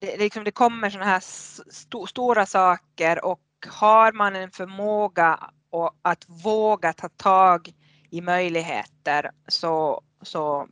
det, 0.00 0.16
liksom 0.16 0.44
det 0.44 0.50
kommer 0.50 0.90
sådana 0.90 1.10
här 1.10 1.18
st 1.18 2.06
stora 2.08 2.46
saker 2.46 3.24
och 3.24 3.40
har 3.68 4.12
man 4.12 4.36
en 4.36 4.50
förmåga 4.50 5.50
och 5.70 5.96
att 6.02 6.24
våga 6.28 6.92
ta 6.92 7.08
tag 7.08 7.72
i 8.10 8.20
möjligheter 8.20 9.30
så, 9.48 10.02
så, 10.22 10.68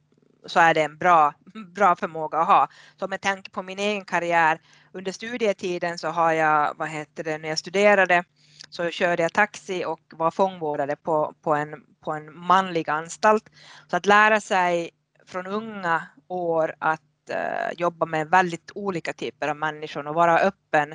så 0.47 0.61
är 0.61 0.75
det 0.75 0.83
en 0.83 0.99
bra, 0.99 1.35
bra 1.75 1.97
förmåga 1.97 2.39
att 2.39 2.47
ha. 2.47 2.69
Så 2.99 3.05
om 3.05 3.13
jag 3.13 3.21
tänker 3.21 3.51
på 3.51 3.63
min 3.63 3.79
egen 3.79 4.05
karriär 4.05 4.61
under 4.93 5.13
studietiden 5.13 5.99
så 5.99 6.09
har 6.09 6.33
jag, 6.33 6.75
vad 6.77 6.89
heter 6.89 7.25
det, 7.25 7.39
när 7.39 7.49
jag 7.49 7.59
studerade 7.59 8.25
så 8.69 8.91
körde 8.91 9.23
jag 9.23 9.33
taxi 9.33 9.85
och 9.85 10.01
var 10.11 10.31
fångvårdare 10.31 10.97
på, 10.97 11.35
på, 11.43 11.55
en, 11.55 11.83
på 12.01 12.13
en 12.13 12.39
manlig 12.39 12.91
anstalt. 12.91 13.51
Så 13.87 13.97
att 13.97 14.07
lära 14.07 14.41
sig 14.41 14.91
från 15.27 15.47
unga 15.47 16.07
år 16.29 16.75
att 16.79 17.01
uh, 17.31 17.73
jobba 17.77 18.07
med 18.07 18.31
väldigt 18.31 18.71
olika 18.75 19.13
typer 19.13 19.49
av 19.49 19.57
människor 19.57 20.07
och 20.07 20.15
vara 20.15 20.39
öppen 20.39 20.95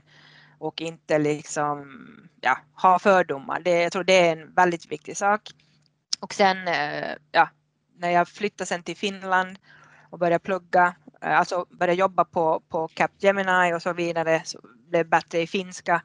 och 0.59 0.81
inte 0.81 1.19
liksom 1.19 1.97
ja, 2.41 2.57
ha 2.73 2.99
fördomar. 2.99 3.59
Det, 3.59 3.81
jag 3.81 3.91
tror 3.91 4.03
det 4.03 4.27
är 4.27 4.31
en 4.31 4.53
väldigt 4.53 4.91
viktig 4.91 5.17
sak. 5.17 5.41
Och 6.19 6.33
sen 6.33 6.57
uh, 6.57 7.15
ja, 7.31 7.49
när 7.97 8.09
jag 8.09 8.27
flyttade 8.27 8.65
sen 8.65 8.83
till 8.83 8.97
Finland 8.97 9.59
och 10.09 10.19
började 10.19 10.43
plugga, 10.43 10.95
uh, 11.25 11.39
alltså 11.39 11.65
började 11.69 11.99
jobba 11.99 12.25
på, 12.25 12.61
på 12.69 12.87
Capgemini 12.87 13.73
och 13.73 13.81
så 13.81 13.93
vidare, 13.93 14.41
så 14.45 14.59
blev 14.89 15.09
bättre 15.09 15.41
i 15.41 15.47
finska 15.47 16.01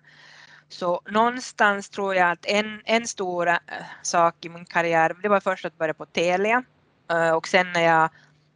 så 0.73 1.01
någonstans 1.11 1.91
tror 1.91 2.15
jag 2.15 2.31
att 2.31 2.47
en, 2.47 2.83
en 2.85 3.07
stor 3.07 3.49
eh, 3.49 3.59
sak 4.03 4.45
i 4.45 4.49
min 4.49 4.65
karriär, 4.65 5.17
det 5.23 5.29
var 5.29 5.41
först 5.41 5.65
att 5.65 5.79
börja 5.79 5.95
på 5.95 6.07
Telia 6.07 6.63
eh, 7.11 7.31
och 7.31 7.49
sen 7.49 7.73
när 7.73 7.81
jag 7.81 8.11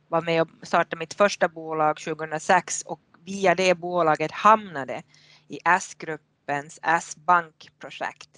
var 0.09 0.23
med 0.23 0.43
och 0.43 0.49
startade 0.63 0.97
mitt 0.97 1.15
första 1.15 1.49
bolag 1.49 1.97
2006 2.01 2.83
och 2.83 3.01
via 3.25 3.55
det 3.55 3.75
bolaget 3.75 4.33
hamnade 4.33 5.03
i 5.49 5.59
S-gruppens 5.65 6.79
S-bankprojekt. 6.83 8.31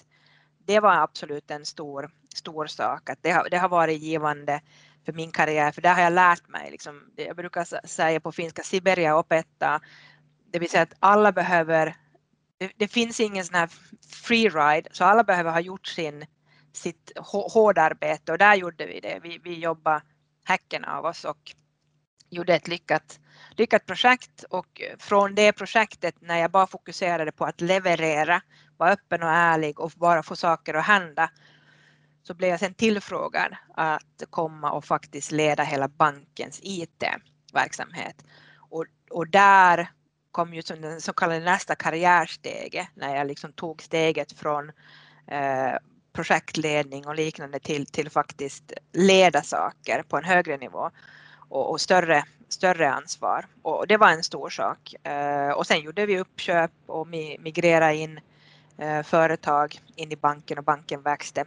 Det 0.65 0.79
var 0.79 0.95
absolut 0.95 1.51
en 1.51 1.65
stor, 1.65 2.09
stor 2.35 2.65
sak. 2.65 3.09
Att 3.09 3.19
det, 3.21 3.31
har, 3.31 3.47
det 3.49 3.57
har 3.57 3.69
varit 3.69 4.01
givande 4.01 4.61
för 5.05 5.13
min 5.13 5.31
karriär, 5.31 5.71
för 5.71 5.81
där 5.81 5.93
har 5.93 6.01
jag 6.01 6.13
lärt 6.13 6.47
mig. 6.47 6.71
Liksom, 6.71 7.01
jag 7.15 7.35
brukar 7.35 7.87
säga 7.87 8.19
på 8.19 8.31
finska, 8.31 8.63
Siberia 8.63 9.19
opetta, 9.19 9.81
det 10.51 10.59
vill 10.59 10.69
säga 10.69 10.83
att 10.83 10.93
alla 10.99 11.31
behöver, 11.31 11.95
det, 12.57 12.71
det 12.77 12.87
finns 12.87 13.19
ingen 13.19 13.45
sån 13.45 13.55
här 13.55 13.69
free 14.25 14.49
ride, 14.49 14.89
så 14.91 15.05
alla 15.05 15.23
behöver 15.23 15.51
ha 15.51 15.59
gjort 15.59 15.87
sin, 15.87 16.25
sitt 16.73 17.11
hårdarbete 17.53 18.31
och 18.31 18.37
där 18.37 18.55
gjorde 18.55 18.85
vi 18.85 18.99
det. 18.99 19.19
Vi, 19.23 19.39
vi 19.43 19.59
jobbade 19.59 20.01
häcken 20.43 20.85
av 20.85 21.05
oss 21.05 21.25
och 21.25 21.53
gjorde 22.29 22.55
ett 22.55 22.67
lyckat, 22.67 23.19
lyckat 23.51 23.85
projekt 23.85 24.43
och 24.43 24.81
från 24.99 25.35
det 25.35 25.53
projektet 25.53 26.15
när 26.19 26.37
jag 26.37 26.51
bara 26.51 26.67
fokuserade 26.67 27.31
på 27.31 27.45
att 27.45 27.61
leverera, 27.61 28.41
vara 28.77 28.91
öppen 28.91 29.23
och 29.23 29.29
ärlig 29.29 29.79
och 29.79 29.91
bara 29.95 30.23
få 30.23 30.35
saker 30.35 30.73
att 30.73 30.85
hända 30.85 31.29
så 32.23 32.33
blev 32.33 32.49
jag 32.49 32.59
sen 32.59 32.73
tillfrågad 32.73 33.55
att 33.75 34.23
komma 34.29 34.71
och 34.71 34.85
faktiskt 34.85 35.31
leda 35.31 35.63
hela 35.63 35.87
bankens 35.87 36.59
IT-verksamhet. 36.63 38.25
Och, 38.69 38.85
och 39.09 39.27
där 39.27 39.89
kom 40.37 40.53
ju 40.53 40.61
som 40.61 40.81
den 40.81 41.01
så 41.01 41.13
kallade 41.13 41.39
nästa 41.39 41.75
karriärsteget 41.75 42.87
när 42.93 43.15
jag 43.15 43.27
liksom 43.27 43.53
tog 43.53 43.81
steget 43.81 44.31
från 44.31 44.71
eh, 45.27 45.75
projektledning 46.13 47.07
och 47.07 47.15
liknande 47.15 47.59
till, 47.59 47.85
till 47.85 48.09
faktiskt 48.09 48.73
leda 48.93 49.41
saker 49.41 50.03
på 50.03 50.17
en 50.17 50.23
högre 50.23 50.57
nivå 50.57 50.89
och, 51.49 51.71
och 51.71 51.81
större, 51.81 52.23
större 52.49 52.91
ansvar. 52.91 53.45
Och 53.61 53.87
det 53.87 53.97
var 53.97 54.09
en 54.09 54.23
stor 54.23 54.49
sak. 54.49 55.07
Eh, 55.07 55.49
och 55.49 55.67
sen 55.67 55.81
gjorde 55.81 56.05
vi 56.05 56.19
uppköp 56.19 56.71
och 56.85 57.07
migrerade 57.39 57.95
in 57.95 58.19
eh, 58.77 59.03
företag 59.03 59.79
in 59.95 60.11
i 60.11 60.15
banken 60.15 60.57
och 60.57 60.63
banken 60.63 61.01
växte. 61.01 61.45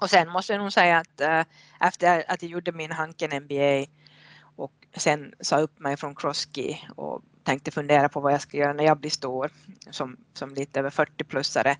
Och 0.00 0.10
sen 0.10 0.28
måste 0.28 0.52
jag 0.52 0.60
nog 0.62 0.72
säga 0.72 0.98
att 0.98 1.20
eh, 1.20 1.42
efter 1.80 2.24
att 2.28 2.42
jag 2.42 2.50
gjorde 2.50 2.72
min 2.72 2.92
Hanken 2.92 3.42
MBA 3.42 3.86
och 4.60 4.72
sen 4.96 5.34
sa 5.40 5.58
upp 5.58 5.78
mig 5.78 5.96
från 5.96 6.14
Crosskey 6.14 6.78
och 6.96 7.22
tänkte 7.44 7.70
fundera 7.70 8.08
på 8.08 8.20
vad 8.20 8.32
jag 8.32 8.40
ska 8.40 8.56
göra 8.56 8.72
när 8.72 8.84
jag 8.84 8.98
blir 8.98 9.10
stor 9.10 9.50
som, 9.90 10.16
som 10.34 10.54
lite 10.54 10.80
över 10.80 10.90
40-plussare. 10.90 11.76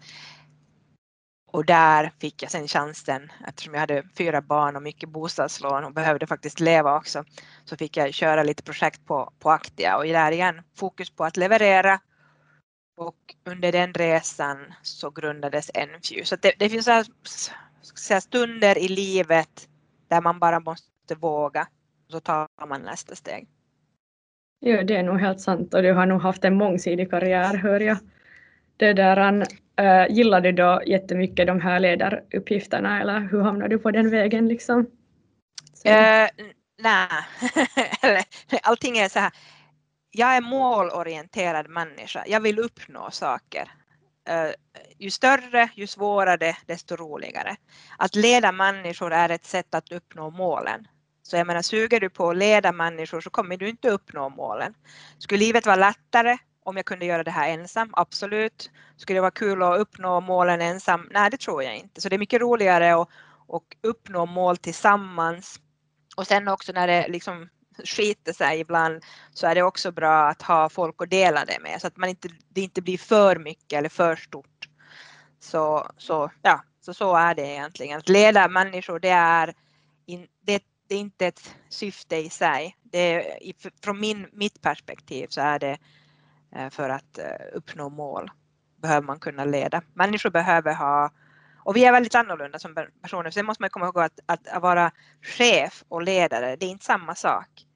Och 1.52 1.64
där 1.64 2.12
fick 2.20 2.42
jag 2.42 2.50
sen 2.50 2.68
chansen, 2.68 3.32
eftersom 3.48 3.74
jag 3.74 3.80
hade 3.80 4.04
fyra 4.16 4.40
barn 4.40 4.76
och 4.76 4.82
mycket 4.82 5.08
bostadslån 5.08 5.84
och 5.84 5.92
behövde 5.92 6.26
faktiskt 6.26 6.60
leva 6.60 6.96
också, 6.96 7.24
så 7.64 7.76
fick 7.76 7.96
jag 7.96 8.14
köra 8.14 8.42
lite 8.42 8.62
projekt 8.62 9.06
på, 9.06 9.32
på 9.38 9.50
Aktia 9.50 9.96
och 9.96 10.04
där 10.04 10.32
igen 10.32 10.62
fokus 10.76 11.10
på 11.10 11.24
att 11.24 11.36
leverera. 11.36 12.00
Och 12.96 13.34
under 13.44 13.72
den 13.72 13.94
resan 13.94 14.74
så 14.82 15.10
grundades 15.10 15.70
NFU. 15.74 16.24
Så 16.24 16.36
det, 16.36 16.52
det 16.58 16.68
finns 16.68 16.84
så 16.84 17.04
säga, 17.94 18.20
stunder 18.20 18.78
i 18.78 18.88
livet 18.88 19.68
där 20.08 20.20
man 20.20 20.38
bara 20.38 20.60
måste 20.60 21.14
våga 21.14 21.66
så 22.10 22.20
tar 22.20 22.48
man 22.68 22.82
nästa 22.82 23.14
steg. 23.14 23.48
Ja, 24.60 24.82
det 24.82 24.96
är 24.96 25.02
nog 25.02 25.20
helt 25.20 25.40
sant 25.40 25.74
och 25.74 25.82
du 25.82 25.92
har 25.92 26.06
nog 26.06 26.20
haft 26.20 26.44
en 26.44 26.54
mångsidig 26.54 27.10
karriär 27.10 27.54
hör 27.54 27.80
jag. 27.80 27.96
Det 28.76 28.92
där, 28.92 29.46
äh, 29.76 30.06
gillar 30.10 30.40
du 30.40 30.52
då 30.52 30.82
jättemycket 30.86 31.46
de 31.46 31.60
här 31.60 31.80
ledaruppgifterna 31.80 33.00
eller 33.00 33.20
hur 33.20 33.42
hamnade 33.42 33.74
du 33.74 33.78
på 33.78 33.90
den 33.90 34.10
vägen 34.10 34.48
liksom? 34.48 34.80
Uh, 35.86 36.50
Nej, 36.82 37.24
allting 38.62 38.98
är 38.98 39.08
så 39.08 39.18
här. 39.18 39.32
Jag 40.10 40.36
är 40.36 40.40
målorienterad 40.40 41.68
människa. 41.68 42.24
Jag 42.26 42.40
vill 42.40 42.58
uppnå 42.58 43.10
saker. 43.10 43.70
Eh, 44.28 44.50
ju 44.98 45.10
större, 45.10 45.70
ju 45.74 45.86
svårare, 45.86 46.56
desto 46.66 46.96
roligare. 46.96 47.56
Att 47.98 48.14
leda 48.14 48.52
människor 48.52 49.12
är 49.12 49.28
ett 49.28 49.44
sätt 49.44 49.74
att 49.74 49.92
uppnå 49.92 50.30
målen. 50.30 50.88
Så 51.30 51.36
jag 51.36 51.46
menar, 51.46 51.62
suger 51.62 52.00
du 52.00 52.10
på 52.10 52.30
att 52.30 52.36
leda 52.36 52.72
människor 52.72 53.20
så 53.20 53.30
kommer 53.30 53.56
du 53.56 53.68
inte 53.68 53.90
uppnå 53.90 54.28
målen. 54.28 54.74
Skulle 55.18 55.38
livet 55.38 55.66
vara 55.66 55.76
lättare 55.76 56.38
om 56.64 56.76
jag 56.76 56.86
kunde 56.86 57.06
göra 57.06 57.24
det 57.24 57.30
här 57.30 57.48
ensam? 57.48 57.90
Absolut. 57.92 58.70
Skulle 58.96 59.16
det 59.16 59.20
vara 59.20 59.30
kul 59.30 59.62
att 59.62 59.78
uppnå 59.78 60.20
målen 60.20 60.60
ensam? 60.60 61.08
Nej, 61.10 61.30
det 61.30 61.36
tror 61.40 61.62
jag 61.62 61.76
inte. 61.76 62.00
Så 62.00 62.08
det 62.08 62.16
är 62.16 62.18
mycket 62.18 62.40
roligare 62.40 62.94
att, 62.94 63.08
att 63.48 63.62
uppnå 63.82 64.26
mål 64.26 64.56
tillsammans. 64.56 65.60
Och 66.16 66.26
sen 66.26 66.48
också 66.48 66.72
när 66.72 66.86
det 66.86 67.08
liksom 67.08 67.48
skiter 67.84 68.32
sig 68.32 68.60
ibland 68.60 69.04
så 69.32 69.46
är 69.46 69.54
det 69.54 69.62
också 69.62 69.92
bra 69.92 70.28
att 70.28 70.42
ha 70.42 70.68
folk 70.68 71.02
att 71.02 71.10
dela 71.10 71.44
det 71.44 71.58
med 71.60 71.80
så 71.80 71.86
att 71.86 71.96
man 71.96 72.08
inte, 72.08 72.28
det 72.48 72.60
inte 72.60 72.82
blir 72.82 72.98
för 72.98 73.36
mycket 73.36 73.78
eller 73.78 73.88
för 73.88 74.16
stort. 74.16 74.68
Så, 75.40 75.90
så, 75.96 76.30
ja, 76.42 76.64
så, 76.80 76.94
så 76.94 77.16
är 77.16 77.34
det 77.34 77.46
egentligen. 77.46 77.98
Att 77.98 78.08
leda 78.08 78.48
människor 78.48 78.98
det 79.00 79.08
är, 79.08 79.54
in, 80.06 80.26
det, 80.42 80.62
det 80.90 80.96
är 80.96 81.00
inte 81.00 81.26
ett 81.26 81.54
syfte 81.68 82.16
i 82.16 82.30
sig. 82.30 82.76
Det 82.82 82.98
är, 82.98 83.52
från 83.84 84.00
min, 84.00 84.26
mitt 84.32 84.62
perspektiv 84.62 85.26
så 85.30 85.40
är 85.40 85.58
det 85.58 85.78
eh, 86.56 86.70
för 86.70 86.88
att 86.90 87.18
eh, 87.18 87.46
uppnå 87.52 87.88
mål 87.88 88.30
behöver 88.76 89.06
man 89.06 89.18
kunna 89.18 89.44
leda. 89.44 89.82
Människor 89.94 90.30
behöver 90.30 90.74
ha 90.74 91.10
och 91.58 91.76
vi 91.76 91.84
är 91.84 91.92
väldigt 91.92 92.14
annorlunda 92.14 92.58
som 92.58 92.74
personer. 93.02 93.30
Sen 93.30 93.46
måste 93.46 93.62
man 93.62 93.70
komma 93.70 93.86
ihåg 93.86 93.98
att, 93.98 94.20
att 94.26 94.62
vara 94.62 94.90
chef 95.22 95.84
och 95.88 96.02
ledare, 96.02 96.56
det 96.56 96.66
är 96.66 96.70
inte 96.70 96.84
samma 96.84 97.14
sak 97.14 97.66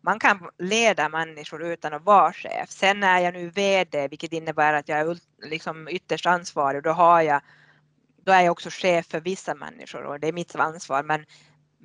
man 0.00 0.18
kan 0.18 0.50
leda 0.58 1.08
människor 1.08 1.62
utan 1.62 1.92
att 1.92 2.04
vara 2.04 2.32
chef. 2.32 2.70
Sen 2.70 3.02
är 3.02 3.18
jag 3.18 3.34
nu 3.34 3.50
VD, 3.50 4.08
vilket 4.08 4.32
innebär 4.32 4.72
att 4.72 4.88
jag 4.88 4.98
är 4.98 5.18
liksom 5.42 5.88
ytterst 5.88 6.26
ansvarig, 6.26 6.82
då, 6.82 6.90
har 6.90 7.22
jag, 7.22 7.40
då 8.24 8.32
är 8.32 8.40
jag 8.40 8.52
också 8.52 8.70
chef 8.72 9.06
för 9.06 9.20
vissa 9.20 9.54
människor 9.54 10.04
och 10.04 10.20
det 10.20 10.28
är 10.28 10.32
mitt 10.32 10.56
ansvar. 10.56 11.02
Men 11.02 11.24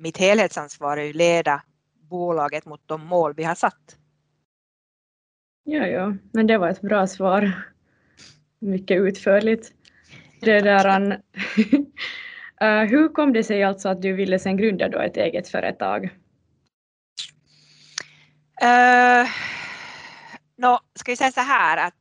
mitt 0.00 0.18
helhetsansvar 0.18 0.96
är 0.96 1.10
att 1.10 1.16
leda 1.16 1.62
bolaget 2.10 2.66
mot 2.66 2.80
de 2.86 3.06
mål 3.06 3.34
vi 3.34 3.44
har 3.44 3.54
satt. 3.54 3.96
Ja, 5.64 5.86
ja, 5.86 6.14
men 6.32 6.46
det 6.46 6.58
var 6.58 6.68
ett 6.68 6.80
bra 6.80 7.06
svar. 7.06 7.52
Mycket 8.58 9.00
utförligt. 9.00 9.72
Det 10.40 10.60
där, 10.60 11.12
uh, 12.62 12.82
hur 12.90 13.08
kom 13.08 13.32
det 13.32 13.44
sig 13.44 13.62
alltså 13.62 13.88
att 13.88 14.02
du 14.02 14.12
ville 14.12 14.38
sen 14.38 14.56
grunda 14.56 14.88
då 14.88 14.98
ett 14.98 15.16
eget 15.16 15.48
företag? 15.48 16.04
Uh, 18.62 19.28
no, 20.56 20.78
ska 20.94 21.12
vi 21.12 21.16
säga 21.16 21.32
så 21.32 21.40
här 21.40 21.86
att 21.86 21.94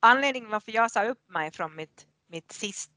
anledningen 0.00 0.50
varför 0.50 0.72
jag 0.72 0.90
sa 0.90 1.04
upp 1.04 1.30
mig 1.30 1.50
från 1.50 1.76
mitt, 1.76 2.06
mitt 2.28 2.52
sist, 2.52 2.90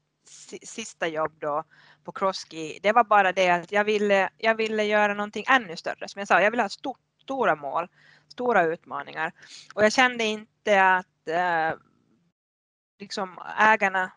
sista 0.62 1.08
jobb 1.08 1.32
då 1.38 1.64
på 2.08 2.12
Crosskey, 2.12 2.78
det 2.82 2.92
var 2.92 3.04
bara 3.04 3.32
det 3.32 3.50
att 3.50 3.72
jag 3.72 3.84
ville, 3.84 4.28
jag 4.38 4.54
ville 4.54 4.84
göra 4.84 5.14
någonting 5.14 5.44
ännu 5.48 5.76
större. 5.76 6.08
Som 6.08 6.18
jag 6.18 6.28
sa, 6.28 6.40
jag 6.40 6.50
ville 6.50 6.62
ha 6.62 6.68
stort, 6.68 6.98
stora 7.22 7.56
mål, 7.56 7.88
stora 8.28 8.62
utmaningar. 8.62 9.32
Och 9.74 9.84
jag 9.84 9.92
kände 9.92 10.24
inte 10.24 10.84
att 10.84 11.28
eh, 11.28 11.78
liksom 13.00 13.38
ägarna 13.58 14.12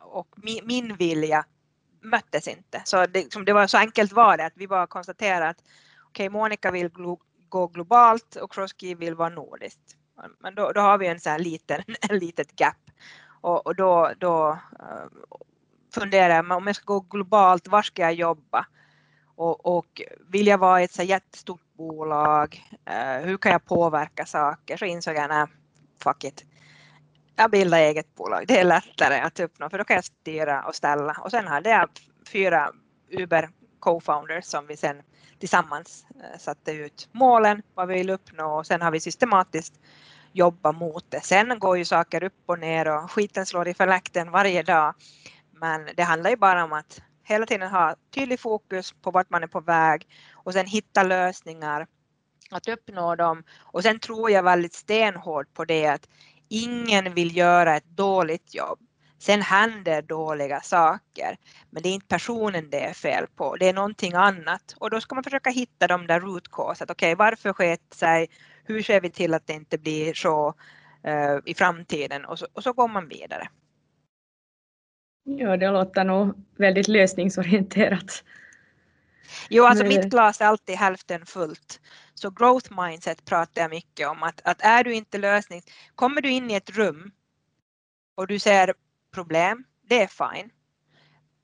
och 0.00 0.28
min, 0.36 0.66
min 0.66 0.96
vilja 0.96 1.44
möttes 2.00 2.48
inte. 2.48 2.82
Så 2.84 3.06
det, 3.06 3.22
liksom, 3.22 3.44
det 3.44 3.52
var 3.52 3.66
så 3.66 3.78
enkelt 3.78 4.12
var 4.12 4.36
det 4.36 4.46
att 4.46 4.56
vi 4.56 4.68
bara 4.68 4.86
konstaterade 4.86 5.48
att 5.48 5.60
okej, 6.08 6.28
okay, 6.28 6.28
Monica 6.28 6.70
vill 6.70 6.90
gå 7.48 7.66
globalt 7.66 8.36
och 8.36 8.52
Crosskey 8.52 8.94
vill 8.94 9.14
vara 9.14 9.28
nordiskt. 9.28 9.96
Men 10.38 10.54
då, 10.54 10.72
då 10.72 10.80
har 10.80 10.98
vi 10.98 11.06
en 11.06 11.20
så 11.20 11.30
här 11.30 11.38
liten, 11.38 11.82
en 12.10 12.18
litet 12.18 12.60
gap. 12.60 12.90
Och, 13.40 13.66
och 13.66 13.76
då, 13.76 14.12
då 14.18 14.58
uh, 14.80 15.06
funderar 16.00 16.34
jag, 16.34 16.50
om 16.50 16.66
jag 16.66 16.76
ska 16.76 16.94
gå 16.94 17.00
globalt, 17.00 17.68
var 17.68 17.82
ska 17.82 18.02
jag 18.02 18.14
jobba? 18.14 18.66
Och, 19.36 19.76
och 19.76 20.02
vill 20.28 20.46
jag 20.46 20.58
vara 20.58 20.80
i 20.80 20.84
ett 20.84 20.92
så 20.92 21.02
jättestort 21.02 21.74
bolag, 21.76 22.62
Eh, 22.90 23.20
hur 23.24 23.36
kan 23.36 23.52
jag 23.52 23.64
påverka 23.64 24.26
saker? 24.26 24.76
Så 24.76 24.84
insåg 24.84 25.16
jag, 25.16 25.28
nej, 25.28 25.46
fuck 26.02 26.24
it. 26.24 26.44
Jag 27.36 27.50
bildar 27.50 27.78
eget 27.78 28.14
bolag, 28.14 28.44
det 28.48 28.60
är 28.60 28.64
lättare 28.64 29.20
att 29.20 29.40
uppnå 29.40 29.70
för 29.70 29.78
då 29.78 29.84
kan 29.84 29.94
jag 29.94 30.04
styra 30.04 30.62
och 30.62 30.74
ställa. 30.74 31.16
Och 31.20 31.30
sen 31.30 31.46
hade 31.46 31.70
jag 31.70 31.88
fyra 32.32 32.72
Uber 33.10 33.50
co-founders 33.80 34.44
som 34.44 34.66
vi 34.66 34.76
sen 34.76 35.02
tillsammans 35.38 36.06
eh, 36.10 36.38
satte 36.38 36.72
ut 36.72 37.08
målen, 37.12 37.62
vad 37.74 37.88
vi 37.88 37.94
vill 37.94 38.10
uppnå 38.10 38.58
och 38.58 38.66
sen 38.66 38.82
har 38.82 38.90
vi 38.90 39.00
systematiskt 39.00 39.74
jobbat 40.32 40.76
mot 40.76 41.04
det. 41.08 41.20
Sen 41.20 41.58
går 41.58 41.78
ju 41.78 41.84
saker 41.84 42.24
upp 42.24 42.42
och 42.46 42.58
ner 42.58 42.88
och 42.88 43.10
skiten 43.10 43.46
slår 43.46 43.68
i 43.68 43.74
förläkten 43.74 44.30
varje 44.30 44.62
dag. 44.62 44.94
Men 45.60 45.88
det 45.96 46.02
handlar 46.02 46.30
ju 46.30 46.36
bara 46.36 46.64
om 46.64 46.72
att 46.72 47.02
hela 47.24 47.46
tiden 47.46 47.70
ha 47.70 47.96
tydlig 48.14 48.40
fokus 48.40 48.92
på 48.92 49.10
vart 49.10 49.30
man 49.30 49.42
är 49.42 49.46
på 49.46 49.60
väg 49.60 50.08
och 50.34 50.52
sen 50.52 50.66
hitta 50.66 51.02
lösningar 51.02 51.86
att 52.50 52.68
uppnå 52.68 53.16
dem. 53.16 53.42
Och 53.58 53.82
sen 53.82 53.98
tror 53.98 54.30
jag 54.30 54.42
väldigt 54.42 54.74
stenhårt 54.74 55.54
på 55.54 55.64
det 55.64 55.86
att 55.86 56.08
ingen 56.48 57.14
vill 57.14 57.36
göra 57.36 57.76
ett 57.76 57.88
dåligt 57.88 58.54
jobb. 58.54 58.78
Sen 59.18 59.42
händer 59.42 60.02
dåliga 60.02 60.60
saker, 60.60 61.36
men 61.70 61.82
det 61.82 61.88
är 61.88 61.94
inte 61.94 62.06
personen 62.06 62.70
det 62.70 62.84
är 62.84 62.92
fel 62.92 63.26
på, 63.36 63.56
det 63.56 63.68
är 63.68 63.72
någonting 63.72 64.14
annat. 64.14 64.74
Och 64.76 64.90
då 64.90 65.00
ska 65.00 65.14
man 65.14 65.24
försöka 65.24 65.50
hitta 65.50 65.86
de 65.86 66.06
där 66.06 66.20
root 66.20 66.50
cause, 66.50 66.84
okej 66.84 66.94
okay, 66.94 67.14
varför 67.14 67.52
sket 67.52 67.94
sig, 67.94 68.28
hur 68.64 68.82
ser 68.82 69.00
vi 69.00 69.10
till 69.10 69.34
att 69.34 69.46
det 69.46 69.52
inte 69.52 69.78
blir 69.78 70.14
så, 70.14 70.48
uh, 71.06 71.38
i 71.44 71.54
framtiden 71.54 72.24
och 72.24 72.38
så, 72.38 72.46
och 72.52 72.62
så 72.62 72.72
går 72.72 72.88
man 72.88 73.08
vidare. 73.08 73.48
Ja, 75.28 75.56
det 75.56 75.70
låter 75.70 76.04
nog 76.04 76.34
väldigt 76.56 76.88
lösningsorienterat. 76.88 78.24
Jo, 79.50 79.64
alltså 79.64 79.84
mitt 79.84 80.04
glas 80.04 80.40
är 80.40 80.44
alltid 80.44 80.76
hälften 80.76 81.26
fullt. 81.26 81.80
Så 82.14 82.30
growth 82.30 82.82
mindset 82.82 83.24
pratar 83.24 83.62
jag 83.62 83.70
mycket 83.70 84.08
om 84.08 84.22
att, 84.22 84.40
att 84.44 84.60
är 84.60 84.84
du 84.84 84.94
inte 84.94 85.18
lösning, 85.18 85.62
kommer 85.94 86.20
du 86.20 86.30
in 86.30 86.50
i 86.50 86.54
ett 86.54 86.70
rum 86.70 87.10
och 88.14 88.26
du 88.26 88.38
ser 88.38 88.74
problem, 89.14 89.64
det 89.88 90.02
är 90.02 90.06
fine. 90.06 90.50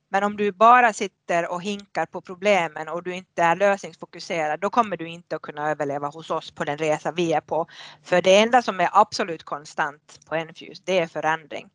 Men 0.08 0.24
om 0.24 0.36
du 0.36 0.52
bara 0.52 0.92
sitter 0.92 1.52
och 1.52 1.62
hinkar 1.62 2.06
på 2.06 2.20
problemen 2.20 2.88
och 2.88 3.02
du 3.02 3.14
inte 3.14 3.42
är 3.42 3.56
lösningsfokuserad, 3.56 4.60
då 4.60 4.70
kommer 4.70 4.96
du 4.96 5.08
inte 5.08 5.36
att 5.36 5.42
kunna 5.42 5.70
överleva 5.70 6.08
hos 6.08 6.30
oss 6.30 6.50
på 6.50 6.64
den 6.64 6.78
resa 6.78 7.12
vi 7.12 7.32
är 7.32 7.40
på. 7.40 7.66
För 8.02 8.22
det 8.22 8.38
enda 8.38 8.62
som 8.62 8.80
är 8.80 8.88
absolut 8.92 9.42
konstant 9.42 10.20
på 10.28 10.34
Enfuse, 10.34 10.82
det 10.84 10.98
är 10.98 11.06
förändring. 11.06 11.70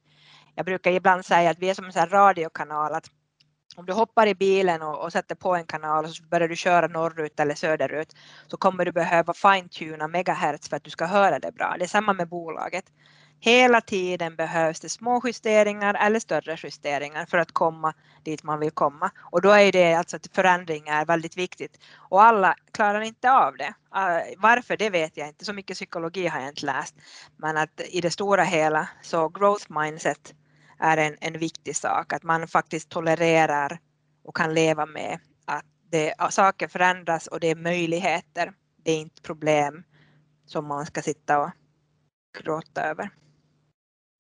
Jag 0.58 0.66
brukar 0.66 0.92
ibland 0.92 1.26
säga 1.26 1.50
att 1.50 1.60
vi 1.60 1.70
är 1.70 1.74
som 1.74 1.86
en 1.86 2.10
radiokanal, 2.10 2.94
att 2.94 3.10
om 3.76 3.86
du 3.86 3.94
hoppar 3.94 4.28
i 4.28 4.36
bilen 4.36 4.82
och, 4.82 5.04
och, 5.04 5.12
sätter 5.12 5.36
på 5.36 5.56
en 5.56 5.66
kanal 5.66 6.06
och 6.06 6.12
så 6.12 6.24
börjar 6.24 6.48
du 6.48 6.56
köra 6.56 6.88
norrut 6.88 7.40
eller 7.40 7.56
söderut 7.56 8.16
så 8.48 8.58
kommer 8.58 8.86
du 8.86 8.92
behöva 8.92 9.34
fine-tuna 9.34 10.08
megahertz 10.08 10.70
för 10.70 10.78
att 10.78 10.84
du 10.84 10.90
ska 10.90 11.06
höra 11.06 11.40
det 11.40 11.52
bra. 11.52 11.76
Det 11.80 11.86
är 11.86 11.88
samma 11.88 12.14
med 12.14 12.30
bolaget. 12.30 12.86
Hela 13.40 13.82
tiden 13.82 14.36
behövs 14.36 14.80
det 14.80 14.90
små 14.90 15.22
justeringar 15.26 15.94
eller 15.94 16.20
större 16.20 16.58
justeringar 16.64 17.26
för 17.26 17.38
att 17.38 17.52
komma 17.52 17.94
dit 18.24 18.44
man 18.44 18.60
vill 18.60 18.72
komma. 18.72 19.12
Och 19.32 19.42
då 19.42 19.52
är 19.52 19.72
det 19.72 19.94
alltså 19.94 20.16
att 20.16 20.28
förändring 20.34 20.88
är 20.88 21.06
väldigt 21.06 21.38
viktigt. 21.38 21.80
Och 21.96 22.24
alla 22.24 22.56
klarar 22.72 23.02
inte 23.02 23.32
av 23.32 23.58
det. 23.58 23.74
Ah, 23.90 24.22
varför, 24.38 24.78
det 24.78 24.90
vet 24.90 25.18
jag 25.18 25.28
inte. 25.28 25.46
Så 25.46 25.54
mycket 25.54 25.76
psykologi 25.76 26.28
har 26.28 26.40
jag 26.40 26.50
inte 26.50 26.66
läst. 26.66 26.96
Men 27.36 27.58
att 27.58 27.82
i 27.90 28.02
det 28.02 28.12
stora 28.12 28.44
hela 28.44 28.90
så 29.02 29.30
growth 29.30 29.66
mindset 29.82 30.34
är 30.80 30.98
en, 30.98 31.16
en 31.22 31.40
viktig 31.40 31.76
sak. 31.76 32.14
Att 32.14 32.24
man 32.24 32.48
faktiskt 32.48 32.90
tolererar 32.90 33.80
och 34.24 34.36
kan 34.36 34.54
leva 34.54 34.86
med 34.86 35.20
att 35.46 35.66
det, 35.92 36.14
saker 36.30 36.68
förändras 36.68 37.28
och 37.28 37.40
det 37.40 37.52
är 37.52 37.56
möjligheter. 37.56 38.54
Det 38.84 38.92
är 38.92 39.00
inte 39.00 39.22
problem 39.22 39.84
som 40.46 40.68
man 40.68 40.86
ska 40.86 41.02
sitta 41.02 41.40
och 41.40 41.50
gråta 42.44 42.82
över. 42.82 43.10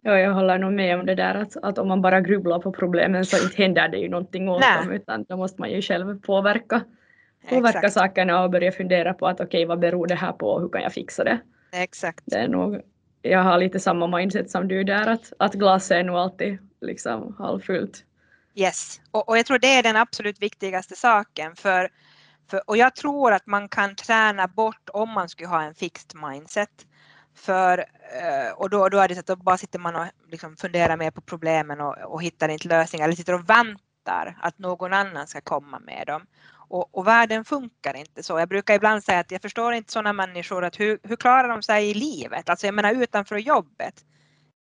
Ja, 0.01 0.19
jag 0.19 0.33
håller 0.33 0.57
nog 0.57 0.73
med 0.73 0.99
om 0.99 1.05
det 1.05 1.15
där 1.15 1.35
att, 1.35 1.57
att 1.57 1.77
om 1.77 1.87
man 1.87 2.01
bara 2.01 2.21
grubblar 2.21 2.59
på 2.59 2.71
problemen 2.71 3.25
så 3.25 3.43
inte 3.43 3.61
händer 3.61 3.89
det 3.89 3.97
ju 3.97 4.09
någonting 4.09 4.49
åt 4.49 4.61
Nej. 4.61 4.83
dem 4.83 4.91
utan 4.91 5.23
då 5.23 5.37
måste 5.37 5.61
man 5.61 5.71
ju 5.71 5.81
själv 5.81 6.21
påverka, 6.21 6.81
påverka 7.49 7.77
Exakt. 7.77 7.93
sakerna 7.93 8.43
och 8.43 8.51
börja 8.51 8.71
fundera 8.71 9.13
på 9.13 9.27
att 9.27 9.41
okej 9.41 9.45
okay, 9.45 9.65
vad 9.65 9.79
beror 9.79 10.07
det 10.07 10.15
här 10.15 10.31
på 10.31 10.47
och 10.47 10.61
hur 10.61 10.69
kan 10.69 10.81
jag 10.81 10.93
fixa 10.93 11.23
det? 11.23 11.39
Exakt. 11.71 12.23
Det 12.25 12.37
är 12.37 12.47
nog, 12.47 12.81
jag 13.29 13.43
har 13.43 13.57
lite 13.57 13.79
samma 13.79 14.07
mindset 14.07 14.51
som 14.51 14.67
du 14.67 14.83
där 14.83 15.07
att, 15.07 15.33
att 15.39 15.53
glaset 15.53 15.91
är 15.97 16.03
nog 16.03 16.15
alltid 16.15 16.57
liksom 16.81 17.35
halvfullt. 17.39 18.03
Yes, 18.55 19.01
och, 19.11 19.29
och 19.29 19.37
jag 19.37 19.45
tror 19.45 19.59
det 19.59 19.75
är 19.75 19.83
den 19.83 19.95
absolut 19.95 20.41
viktigaste 20.41 20.95
saken 20.95 21.55
för, 21.55 21.89
för 22.49 22.69
och 22.69 22.77
jag 22.77 22.95
tror 22.95 23.33
att 23.33 23.47
man 23.47 23.69
kan 23.69 23.95
träna 23.95 24.47
bort 24.47 24.89
om 24.93 25.09
man 25.09 25.29
skulle 25.29 25.49
ha 25.49 25.63
en 25.63 25.75
fixed 25.75 26.21
mindset 26.21 26.69
för, 27.35 27.77
eh, 28.21 28.51
och 28.55 28.69
då, 28.69 28.89
då 28.89 28.97
är 28.97 29.07
det 29.07 29.15
så 29.15 29.19
att 29.19 29.27
då 29.27 29.35
bara 29.35 29.57
sitter 29.57 29.79
man 29.79 29.95
och 29.95 30.05
liksom 30.31 30.55
funderar 30.55 30.97
mer 30.97 31.11
på 31.11 31.21
problemen 31.21 31.81
och, 31.81 31.97
och 31.97 32.23
hittar 32.23 32.49
inte 32.49 32.67
lösningar 32.67 33.05
eller 33.05 33.15
sitter 33.15 33.33
och 33.33 33.49
väntar 33.49 34.37
att 34.41 34.59
någon 34.59 34.93
annan 34.93 35.27
ska 35.27 35.41
komma 35.41 35.79
med 35.79 36.03
dem. 36.07 36.25
Och, 36.69 36.97
och, 36.97 37.07
världen 37.07 37.45
funkar 37.45 37.93
inte 37.93 38.23
så. 38.23 38.39
Jag 38.39 38.49
brukar 38.49 38.75
ibland 38.75 39.03
säga 39.03 39.19
att 39.19 39.31
jag 39.31 39.41
förstår 39.41 39.73
inte 39.73 39.91
sådana 39.91 40.13
människor 40.13 40.65
att 40.65 40.79
hur, 40.79 40.99
hur 41.03 41.15
klarar 41.15 41.49
de 41.49 41.63
sig 41.63 41.89
i 41.89 41.93
livet? 41.93 42.49
Alltså 42.49 42.67
jag 42.67 42.75
menar 42.75 42.93
utanför 42.93 43.37
jobbet. 43.37 44.05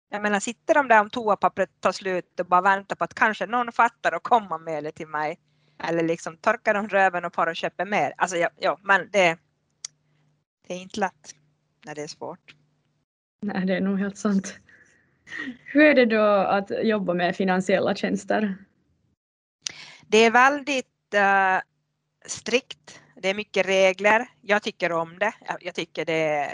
Jag 0.10 0.22
menar 0.22 0.40
sitter 0.40 0.74
de 0.74 0.88
där 0.88 1.02
om 1.02 1.10
toapappret 1.10 1.70
tar 1.80 1.92
slut 1.92 2.40
och 2.40 2.46
bara 2.46 2.62
väntar 2.62 2.96
på 2.96 3.04
att 3.04 3.14
kanske 3.14 3.46
någon 3.46 3.72
fattar 3.72 4.16
och 4.16 4.24
kommer 4.24 4.58
med 4.58 4.84
det 4.84 4.92
till 4.92 5.08
mig. 5.08 5.40
Eller 5.84 6.04
liksom 6.04 6.38
torkar 6.38 6.74
de 6.74 6.90
röven 6.90 7.26
och 7.26 7.34
far 7.34 7.48
och 7.48 7.56
köper 7.56 7.86
mer. 7.86 8.14
Alltså 8.18 8.38
ja, 8.38 8.50
ja 8.58 8.80
men 8.84 9.10
det, 9.12 9.38
det 10.68 10.74
är 10.74 10.78
inte 10.78 11.00
lätt 11.00 11.36
när 11.86 11.96
det 11.96 12.02
är 12.02 12.08
svårt. 12.08 12.56
Nej, 13.42 13.66
det 13.66 13.76
är 13.76 13.82
nog 13.82 14.00
helt 14.00 14.18
sant. 14.18 14.60
Hur 15.66 15.82
är 15.82 15.94
det 15.94 16.06
då 16.06 16.24
att 16.26 16.72
jobba 16.84 17.14
med 17.14 17.36
finansiella 17.36 17.96
tjänster? 17.96 18.56
Det 20.08 20.18
är 20.18 20.32
väldigt 20.32 21.14
uh, 21.16 21.62
strikt. 22.26 23.02
Det 23.16 23.30
är 23.30 23.34
mycket 23.34 23.66
regler. 23.66 24.30
Jag 24.42 24.64
tycker 24.64 24.92
om 24.92 25.20
det. 25.20 25.34
Jag 25.60 25.76
tycker 25.76 26.06
det, 26.06 26.50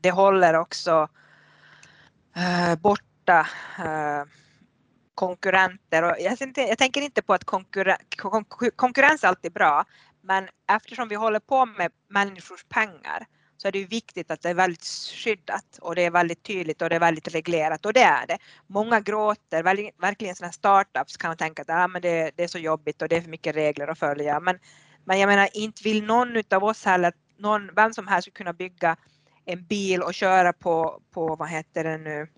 det 0.00 0.10
håller 0.10 0.54
också 0.54 1.08
uh, 2.36 2.74
borta 2.76 3.46
uh, 3.78 4.24
konkurrenter. 5.14 6.02
Och 6.02 6.16
jag, 6.18 6.38
jag, 6.56 6.78
tänker 6.78 7.00
inte 7.00 7.22
på 7.22 7.34
att 7.34 7.44
konkurren, 7.44 7.98
konkurrens 8.76 9.24
är 9.24 9.28
alltid 9.28 9.52
bra, 9.52 9.84
men 10.22 10.48
eftersom 10.72 11.08
vi 11.08 11.14
håller 11.14 11.40
på 11.40 11.66
med 11.66 11.92
människors 12.08 12.64
pengar 12.64 13.26
så 13.66 13.68
är 13.68 13.72
det 13.72 13.78
ju 13.78 13.86
viktigt 13.86 14.30
att 14.30 14.42
det 14.42 14.50
är 14.50 14.54
väldigt 14.54 14.84
skyddat 15.14 15.78
och 15.80 15.94
det 15.94 16.04
är 16.04 16.10
väldigt 16.10 16.42
tydligt 16.42 16.82
och 16.82 16.88
det 16.88 16.96
är 16.96 17.00
väldigt 17.00 17.34
reglerat 17.34 17.86
och 17.86 17.92
det 17.92 18.02
är 18.02 18.26
det. 18.26 18.38
Många 18.66 19.00
gråter, 19.00 19.62
verkligen 20.00 20.36
sådana 20.36 20.52
startups 20.52 21.16
kan 21.16 21.28
man 21.28 21.36
tänka 21.36 21.62
att 21.62 21.70
ah, 21.70 21.88
men 21.88 22.02
det, 22.02 22.30
det, 22.36 22.44
är 22.44 22.48
så 22.48 22.58
jobbigt 22.58 23.02
och 23.02 23.08
det 23.08 23.16
är 23.16 23.20
för 23.20 23.30
mycket 23.30 23.56
regler 23.56 23.88
att 23.88 23.98
följa. 23.98 24.40
Men, 24.40 24.58
men 25.04 25.18
jag 25.18 25.26
menar 25.26 25.48
inte 25.54 25.82
vill 25.82 26.04
någon 26.04 26.42
av 26.50 26.64
oss 26.64 26.84
heller, 26.84 27.12
någon, 27.38 27.70
vem 27.76 27.92
som 27.92 28.06
helst 28.06 28.24
skulle 28.24 28.44
kunna 28.44 28.52
bygga 28.52 28.96
en 29.44 29.64
bil 29.64 30.02
och 30.02 30.14
köra 30.14 30.52
på, 30.52 31.00
på 31.14 31.36
vad 31.36 31.48
heter 31.48 31.84
det 31.84 31.98
nu, 31.98 32.28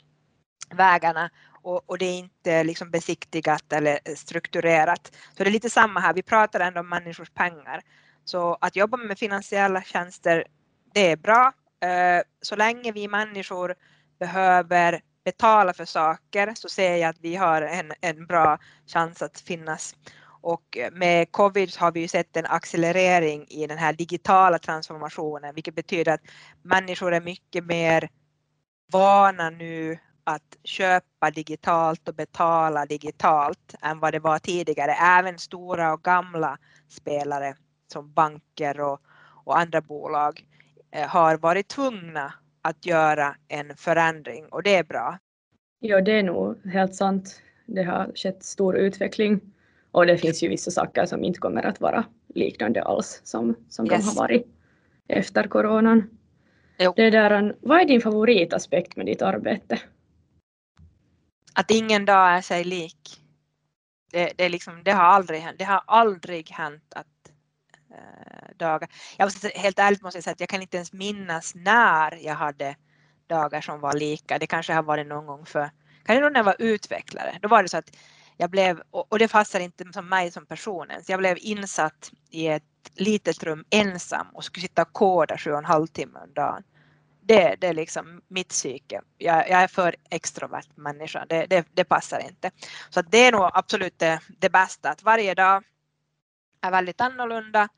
vägarna 0.71 1.31
och, 1.63 1.91
och, 1.91 1.99
det 1.99 2.07
är 2.07 2.19
inte 2.19 2.65
liksom 2.65 2.91
besiktigat 2.91 3.73
eller 3.73 3.99
strukturerat. 4.17 5.13
Så 5.37 5.45
det 5.45 5.51
är 5.51 5.53
lite 5.53 5.71
samma 5.71 6.01
här, 6.01 6.15
vi 6.15 6.23
pratar 6.23 6.61
ändå 6.61 6.81
om 6.81 6.89
människors 6.89 7.31
pengar. 7.31 7.81
Så 8.25 8.59
att 8.61 8.77
jobba 8.77 8.97
med 8.97 9.19
finansiella 9.19 9.83
tjänster 9.83 10.45
det 10.93 11.11
är 11.11 11.17
bra. 11.17 11.53
Eh, 11.81 12.23
så 12.43 12.57
länge 12.57 12.93
vi 12.93 13.09
människor 13.09 13.75
behöver 14.19 15.01
betala 15.25 15.73
för 15.73 15.85
saker 15.85 16.53
så 16.55 16.69
ser 16.69 16.97
jag 16.97 17.09
att 17.09 17.21
vi 17.21 17.37
har 17.37 17.63
en, 17.63 17.93
en 18.01 18.27
bra 18.27 18.59
chans 18.87 19.23
att 19.23 19.41
finnas. 19.41 19.95
Och 20.41 20.79
med 20.93 21.33
covid 21.33 21.77
har 21.77 21.93
vi 21.93 22.01
ju 22.01 22.09
sett 22.09 22.37
en 22.37 22.47
accelerering 22.47 23.47
i 23.49 23.67
den 23.67 23.79
här 23.79 23.93
digitala 23.93 24.59
transformationen, 24.59 25.55
vilket 25.55 25.75
betyder 25.75 26.13
att 26.13 26.21
människor 26.63 27.15
är 27.15 27.21
mycket 27.21 27.65
mer 27.65 28.11
vana 28.93 29.51
nu 29.51 29.99
att 30.25 30.57
köpa 30.65 31.31
digitalt 31.31 32.09
och 32.09 32.15
betala 32.15 32.87
digitalt 32.87 33.75
än 33.83 34.01
vad 34.01 34.13
det 34.13 34.19
var 34.19 34.39
tidigare. 34.39 34.93
Även 34.93 35.39
stora 35.39 35.93
och 35.93 36.03
gamla 36.03 36.59
spelare 36.89 37.55
som 37.93 38.13
banker 38.13 38.81
och, 38.81 39.01
och 39.45 39.59
andra 39.59 39.81
bolag 39.81 40.48
har 40.93 41.39
varit 41.39 41.69
tvungna 41.69 42.33
att 42.63 42.87
göra 42.87 43.37
en 43.49 43.77
förändring 43.77 44.47
och 44.47 44.63
det 44.63 44.75
är 44.75 44.85
bra. 44.85 45.19
Ja, 45.81 46.01
det 46.01 46.13
är 46.13 46.23
nog 46.23 46.67
helt 46.67 46.95
sant. 46.95 47.43
Det 47.67 47.83
har 47.83 48.13
skett 48.15 48.45
stor 48.45 48.77
utveckling 48.77 49.41
och 49.91 50.07
det 50.07 50.19
finns 50.19 50.43
ju 50.43 50.49
vissa 50.49 50.71
saker 50.71 51.07
som 51.07 51.25
inte 51.25 51.41
kommer 51.41 51.63
att 51.63 51.81
vara 51.81 52.05
liknande 52.35 52.83
alls 52.83 53.21
som, 53.25 53.57
som 53.69 53.87
yes. 53.87 53.99
de 53.99 54.09
har 54.09 54.15
varit 54.15 54.47
efter 55.09 55.45
coronan. 55.45 56.11
Jo. 56.79 56.93
Det 56.97 57.11
där, 57.11 57.57
vad 57.61 57.81
är 57.81 57.85
din 57.85 58.01
favoritaspekt 58.01 58.97
med 58.97 59.07
ditt 59.07 59.23
arbete? 59.23 59.81
Att 61.55 61.71
ingen 61.71 62.05
dag 62.05 62.37
är 62.37 62.41
sig 62.41 62.65
lik. 62.65 63.21
Det, 64.13 64.33
det, 64.37 64.49
liksom, 64.49 64.83
det, 64.85 64.91
har, 64.91 65.05
aldrig, 65.05 65.45
det 65.59 65.65
har 65.65 65.83
aldrig 65.87 66.51
hänt 66.51 66.93
att 66.97 67.07
Eh, 67.07 67.18
Eh, 67.91 68.57
dagar. 68.57 68.89
Jag 69.17 69.27
måste, 69.27 69.49
helt 69.49 69.79
ärligt 69.79 70.03
måste 70.03 70.17
jag 70.17 70.25
säga 70.25 70.33
att 70.33 70.41
jag 70.41 70.49
kan 70.49 70.63
inte 70.63 70.77
ens 70.77 70.93
minnas 70.93 71.55
när 71.55 72.25
jag 72.25 72.35
hade 72.35 72.77
dagar 73.27 73.61
som 73.61 73.81
var 73.81 73.93
lika. 73.93 74.39
Det 74.39 74.47
kanske 74.47 74.73
har 74.73 74.83
varit 74.83 75.07
någon 75.07 75.27
gång 75.27 75.47
för, 75.47 75.71
kanske 76.05 76.31
när 76.31 76.39
jag 76.39 76.45
var 76.45 76.57
utvecklare. 76.59 77.39
Då 77.43 77.49
var 77.49 77.63
det 77.63 77.69
så 77.69 77.79
att 77.79 77.97
jag 78.37 78.51
blev, 78.51 78.83
och 78.91 79.19
det 79.19 79.29
passar 79.29 79.61
inte 79.61 79.85
som 79.93 80.09
mig 80.09 80.31
som 80.31 80.47
person 80.47 80.91
ens, 80.91 81.09
jag 81.09 81.19
blev 81.19 81.39
insatt 81.41 82.11
i 82.31 82.47
ett 82.47 82.63
litet 82.95 83.43
rum 83.43 83.65
ensam 83.71 84.27
och 84.35 84.45
skulle 84.45 84.63
sitta 84.63 84.83
och 84.83 84.93
koda 84.93 85.39
sju 85.39 85.53
och 85.53 85.59
en 85.59 85.65
halv 85.65 85.87
timme 85.87 86.19
om 86.19 86.35
dagen. 86.35 86.63
Det, 87.21 87.57
det 87.61 87.67
är 87.67 87.75
liksom 87.75 88.23
mitt 88.29 88.49
psyke. 88.49 89.01
Jag, 89.19 89.37
jag 89.37 89.63
är 89.63 89.67
för 89.67 89.97
extrovert 90.11 90.67
människa, 90.75 91.27
det, 91.29 91.47
det, 91.47 91.67
det 91.73 91.85
passar 91.85 92.19
inte. 92.19 92.51
Så 92.91 93.03
det 93.03 93.19
är 93.19 93.33
nog 93.33 93.51
absolut 93.55 93.99
det, 93.99 94.21
det 94.29 94.51
bästa, 94.51 94.91
att 94.91 95.03
varje 95.03 95.35
dag 95.35 95.65
är 96.61 96.71
väldigt 96.71 97.01
annorlunda 97.01 97.69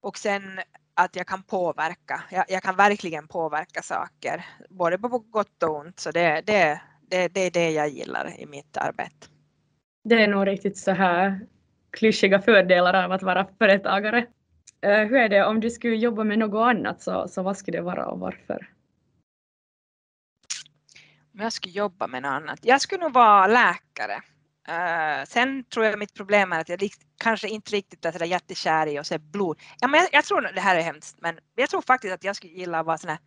och 0.00 0.18
sen 0.18 0.60
att 0.94 1.16
jag 1.16 1.26
kan 1.26 1.42
påverka. 1.42 2.22
Jag, 2.30 2.44
jag, 2.48 2.62
kan 2.62 2.76
verkligen 2.76 3.28
påverka 3.28 3.82
saker, 3.82 4.44
både 4.70 4.98
på 4.98 5.08
gott 5.08 5.62
och 5.62 5.76
ont. 5.76 6.00
Så 6.00 6.10
det, 6.10 6.42
det, 6.46 6.80
det, 7.00 7.28
det 7.28 7.40
är 7.40 7.50
det 7.50 7.70
jag 7.70 7.88
gillar 7.88 8.40
i 8.40 8.46
mitt 8.46 8.76
arbete. 8.76 9.26
Det 10.04 10.22
är 10.22 10.28
nog 10.28 10.46
riktigt 10.46 10.78
så 10.78 10.90
här 10.90 11.40
klyschiga 11.90 12.42
fördelar 12.42 13.04
av 13.04 13.12
att 13.12 13.22
vara 13.22 13.46
företagare. 13.58 14.26
Uh, 14.86 15.04
hur 15.04 15.14
är 15.14 15.28
det 15.28 15.44
om 15.44 15.60
du 15.60 15.70
skulle 15.70 15.96
jobba 15.96 16.24
med 16.24 16.38
något 16.38 16.66
annat 16.66 17.02
så, 17.02 17.28
så 17.28 17.42
vad 17.42 17.56
skulle 17.56 17.78
det 17.78 17.82
vara 17.82 18.06
och 18.06 18.18
varför? 18.18 18.70
Om 21.34 21.40
jag 21.40 21.52
skulle 21.52 21.74
jobba 21.74 22.06
med 22.06 22.22
något 22.22 22.30
annat. 22.30 22.58
Jag 22.62 22.80
skulle 22.80 23.00
nog 23.00 23.12
vara 23.12 23.46
läkare. 23.46 24.22
Uh, 24.68 25.24
sen 25.28 25.64
tror 25.64 25.86
jag 25.86 25.98
mitt 25.98 26.14
problem 26.14 26.52
är 26.52 26.60
att 26.60 26.68
jag 26.68 26.90
kanske 27.18 27.48
inte 27.48 27.72
riktigt 27.72 28.04
är 28.04 28.12
sådär 28.12 28.26
jättekär 28.26 28.86
i 28.86 28.98
att 28.98 29.06
se 29.06 29.18
blod. 29.18 29.60
Ja, 29.80 29.88
men 29.88 30.00
jag, 30.00 30.08
jag, 30.12 30.24
tror 30.24 30.40
det 30.40 30.60
här 30.60 30.76
är 30.76 30.80
hemskt 30.80 31.16
men 31.20 31.38
jag 31.54 31.70
tror 31.70 31.82
faktiskt 31.82 32.14
att 32.14 32.24
jag 32.24 32.36
skulle 32.36 32.52
gilla 32.52 32.80
att 32.80 32.86
vara 32.86 32.98
sån 32.98 33.10
här, 33.10 33.18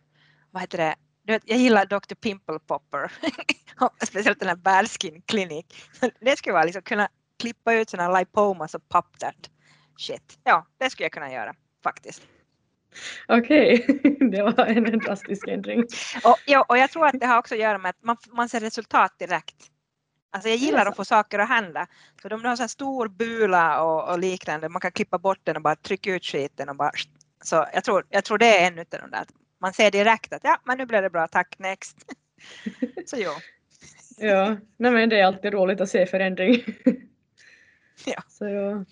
vad 0.50 0.62
heter 0.62 0.78
det, 0.78 0.94
vet, 1.26 1.42
jag 1.46 1.58
gillar 1.58 1.86
Dr. 1.86 2.14
Pimple 2.14 2.58
Popper. 2.58 3.12
Speciellt 4.06 4.40
den 4.40 4.48
här 4.48 4.56
Bearskin 4.56 5.22
Clinic. 5.26 5.66
Det 6.20 6.36
skulle 6.36 6.52
vara 6.52 6.64
liksom 6.64 6.82
kunna 6.82 7.08
klippa 7.38 7.74
ut 7.74 7.90
sådana 7.90 8.18
lipomas 8.18 8.74
och 8.74 8.88
pop 8.88 9.18
that 9.18 9.50
shit. 9.98 10.38
Ja, 10.44 10.66
det 10.78 10.90
skulle 10.90 11.04
jag 11.04 11.12
kunna 11.12 11.32
göra 11.32 11.54
faktiskt. 11.82 12.22
Okej, 13.28 13.84
okay. 13.88 14.28
det 14.30 14.42
var 14.42 14.66
en 14.66 14.98
drastisk 14.98 15.48
ändring. 15.48 15.80
Och, 16.24 16.38
ja, 16.46 16.64
och 16.68 16.78
jag 16.78 16.90
tror 16.90 17.06
att 17.06 17.20
det 17.20 17.26
har 17.26 17.38
också 17.38 17.54
att 17.54 17.60
göra 17.60 17.78
med 17.78 17.90
att 17.90 18.02
man, 18.02 18.16
man 18.32 18.48
ser 18.48 18.60
resultat 18.60 19.18
direkt. 19.18 19.70
Alltså 20.32 20.48
jag 20.48 20.58
gillar 20.58 20.86
att 20.86 20.96
få 20.96 21.04
saker 21.04 21.38
att 21.38 21.48
hända. 21.48 21.86
Så 22.22 22.28
du 22.28 22.36
har 22.36 22.56
så 22.56 22.68
stor 22.68 23.08
bula 23.08 23.82
och, 23.82 24.12
och, 24.12 24.18
liknande, 24.18 24.68
man 24.68 24.80
kan 24.80 24.92
klippa 24.92 25.18
bort 25.18 25.40
den 25.44 25.56
och 25.56 25.62
bara 25.62 25.76
trycka 25.76 26.14
ut 26.14 26.24
skiten 26.24 26.68
och 26.68 26.76
bara 26.76 26.92
så 27.44 27.66
jag 27.72 27.84
tror, 27.84 28.06
jag 28.08 28.24
tror 28.24 28.38
det 28.38 28.58
är 28.58 28.66
en 28.66 28.78
utav 28.78 29.00
de 29.00 29.10
där. 29.10 29.24
Man 29.60 29.72
ser 29.72 29.90
direkt 29.90 30.32
att 30.32 30.44
ja, 30.44 30.60
men 30.64 30.78
nu 30.78 30.86
blev 30.86 31.02
det 31.02 31.10
bra, 31.10 31.28
tack, 31.28 31.58
next. 31.58 31.96
så 33.06 33.16
jo. 33.18 33.30
Ja, 34.22 34.56
nej 34.76 34.90
men 34.92 35.08
det 35.08 35.20
är 35.20 35.24
alltid 35.24 35.52
roligt 35.52 35.80
att 35.80 35.88
se 35.88 36.06
förändring. 36.06 36.64
ja. 38.04 38.22
Så 38.28 38.48
ja. 38.48 38.84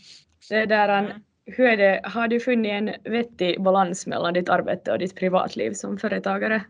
Det 0.49 0.67
där, 0.67 0.89
mm. 0.89 1.23
hur 1.45 1.67
är 1.67 1.77
det, 1.77 2.01
har 2.05 2.29
du 2.29 2.41
funnit 2.41 2.73
en 2.73 3.13
vettig 3.13 3.63
balans 3.63 4.07
mellan 4.07 4.35
ditt 4.35 4.49
arbete 4.49 4.93
och 4.93 4.99
ditt 4.99 5.17
privatliv 5.17 5.73
som 5.73 5.99
företagare? 5.99 6.65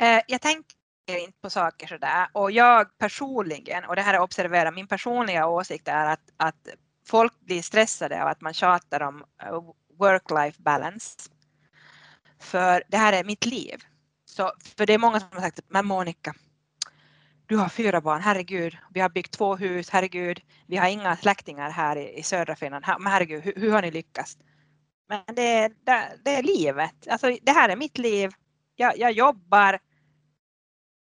Eh, 0.00 0.20
jag 0.26 0.40
tänker 0.40 0.75
inte 1.06 1.40
på 1.42 1.50
saker 1.50 1.86
sådär. 1.86 2.28
Och 2.32 2.50
jag 2.50 2.98
personligen, 2.98 3.84
och 3.84 3.96
det 3.96 4.02
här 4.02 4.14
är 4.14 4.20
observera, 4.20 4.70
min 4.70 4.86
personliga 4.86 5.46
åsikt 5.46 5.88
är 5.88 6.06
att, 6.06 6.30
att 6.36 6.68
folk 7.06 7.40
blir 7.40 7.62
stressade 7.62 8.22
av 8.22 8.28
att 8.28 8.40
man 8.40 8.54
tjatar 8.54 9.02
om 9.02 9.24
eh, 9.42 9.60
work-life 9.98 10.62
balance. 10.62 11.30
För 12.40 12.82
det 12.88 12.96
här 12.96 13.12
är 13.12 13.24
mitt 13.24 13.46
liv. 13.46 13.82
Så, 14.24 14.52
för 14.76 14.86
det 14.86 14.94
är 14.94 14.98
många 14.98 15.20
som 15.20 15.28
har 15.32 15.40
sagt, 15.40 15.60
men 15.68 15.86
Monica, 15.86 16.34
du 17.46 17.56
har 17.56 17.68
fyra 17.68 18.00
barn, 18.00 18.20
herregud, 18.20 18.76
vi 18.94 19.00
har 19.00 19.08
byggt 19.08 19.32
två 19.32 19.56
hus, 19.56 19.90
herregud, 19.90 20.40
vi 20.66 20.76
har 20.76 20.88
inga 20.88 21.16
släktingar 21.16 21.70
här 21.70 21.96
i, 21.96 22.18
i 22.18 22.22
södra 22.22 22.56
Finland, 22.56 22.84
men 22.98 23.12
herregud, 23.12 23.44
hur, 23.44 23.54
hur 23.56 23.72
har 23.72 23.82
ni 23.82 23.90
lyckats? 23.90 24.38
Men 25.08 25.34
det, 25.34 25.68
det, 25.68 26.18
det, 26.24 26.34
är 26.34 26.42
livet, 26.42 27.08
alltså 27.10 27.36
det 27.42 27.52
här 27.52 27.68
är 27.68 27.76
mitt 27.76 27.98
liv, 27.98 28.30
jag, 28.76 28.98
jag 28.98 29.12
jobbar 29.12 29.78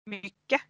mycket, 0.06 0.62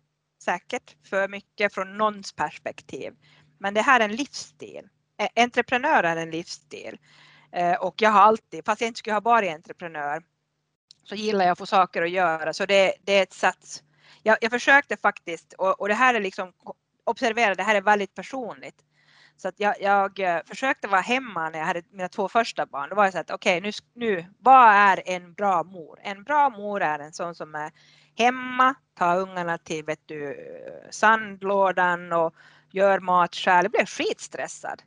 säkert 0.44 0.96
för 1.10 1.28
mycket 1.28 1.74
från 1.74 1.98
någons 1.98 2.34
perspektiv. 2.34 3.14
Men 3.60 3.74
det 3.74 3.82
här 3.82 4.00
är 4.00 4.06
en 4.06 4.16
livsstil. 4.16 4.90
Entreprenör 5.36 6.04
är 6.04 6.18
en 6.18 6.32
livsstil. 6.32 6.98
Och 7.80 8.02
jag 8.02 8.10
har 8.10 8.22
alltid, 8.22 8.66
fast 8.66 8.82
jag 8.82 8.88
inte 8.88 9.00
skulle 9.00 9.14
ha 9.14 9.22
varit 9.22 9.54
entreprenör, 9.54 10.24
så 11.04 11.16
gillar 11.16 11.46
jag 11.46 11.52
att 11.52 11.58
få 11.58 11.66
saker 11.66 12.02
att 12.02 12.10
göra. 12.10 12.54
Så 12.54 12.66
det, 12.66 12.94
det 13.04 13.14
är 13.14 13.24
ett 13.24 13.34
sats. 13.34 13.84
Jag, 14.24 14.38
jag 14.42 14.52
försökte 14.52 14.98
faktiskt, 14.98 15.54
och, 15.54 15.82
och 15.82 15.88
det 15.88 15.94
här 15.94 16.14
är 16.14 16.20
liksom, 16.20 16.54
observera, 17.04 17.56
det 17.56 17.64
här 17.64 17.76
är 17.76 17.82
väldigt 17.82 18.14
personligt. 18.14 18.82
Så 19.38 19.48
att 19.48 19.60
jag, 19.60 19.82
jag 19.82 20.20
eh, 20.20 20.42
försökte 20.46 20.88
vara 20.88 21.02
hemma 21.02 21.50
när 21.50 21.60
jag 21.60 21.66
hade 21.66 21.82
mina 21.92 22.10
två 22.10 22.30
första 22.30 22.66
barn. 22.66 22.90
Då 22.90 22.96
var 22.96 23.04
jag 23.04 23.14
så 23.14 23.20
att 23.20 23.32
okej, 23.32 23.58
okay, 23.58 23.72
nu, 23.94 24.06
nu, 24.06 24.26
vad 24.40 24.70
är 24.70 25.04
en 25.06 25.34
bra 25.34 25.64
mor? 25.64 26.00
En 26.04 26.24
bra 26.24 26.50
mor 26.50 26.82
är 26.82 27.00
en 27.00 27.14
sån 27.14 27.36
som 27.36 27.56
är 27.56 27.72
hemma, 28.16 28.76
tar 28.98 29.20
ungarna 29.20 29.58
till 29.58 29.86
vet 29.86 30.02
du, 30.06 30.38
sandlådan 30.90 32.14
och 32.14 32.36
gör 32.72 33.00
mat 33.00 33.36
själv. 33.36 33.64
Jag 33.64 33.72
blev 33.72 33.86
skitstressad. 33.86 34.82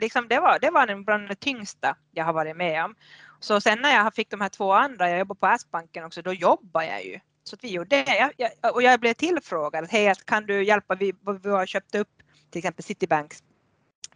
Liksom 0.00 0.28
det, 0.28 0.40
var, 0.40 0.58
det 0.58 0.70
var 0.70 0.86
en 0.86 1.04
bland 1.04 1.28
det 1.28 1.34
tyngsta 1.34 1.96
jag 2.10 2.24
har 2.24 2.32
varit 2.32 2.56
med 2.56 2.84
om. 2.84 2.94
Så 3.40 3.60
sen 3.60 3.78
när 3.82 3.94
jag 3.94 4.14
fick 4.14 4.30
de 4.30 4.40
här 4.40 4.48
två 4.48 4.72
andra, 4.72 5.10
jag 5.10 5.18
jobbade 5.18 5.40
på 5.40 5.46
S-banken 5.46 6.04
också, 6.04 6.22
då 6.22 6.32
jobbade 6.32 6.86
jag 6.86 7.04
ju. 7.04 7.20
Så 7.44 7.56
att 7.56 7.64
vi 7.64 7.70
gjorde 7.70 8.02
det. 8.02 8.16
Jag, 8.16 8.50
jag, 8.60 8.74
och 8.74 8.82
jag 8.82 9.00
blev 9.00 9.14
tillfrågad, 9.14 9.86
hej 9.90 10.14
kan 10.24 10.46
du 10.46 10.64
hjälpa, 10.64 10.94
vi, 10.94 11.14
vi 11.42 11.50
har 11.50 11.66
köpt 11.66 11.94
upp 11.94 12.08
till 12.50 12.58
exempel 12.58 12.84
Citibanks 12.84 13.42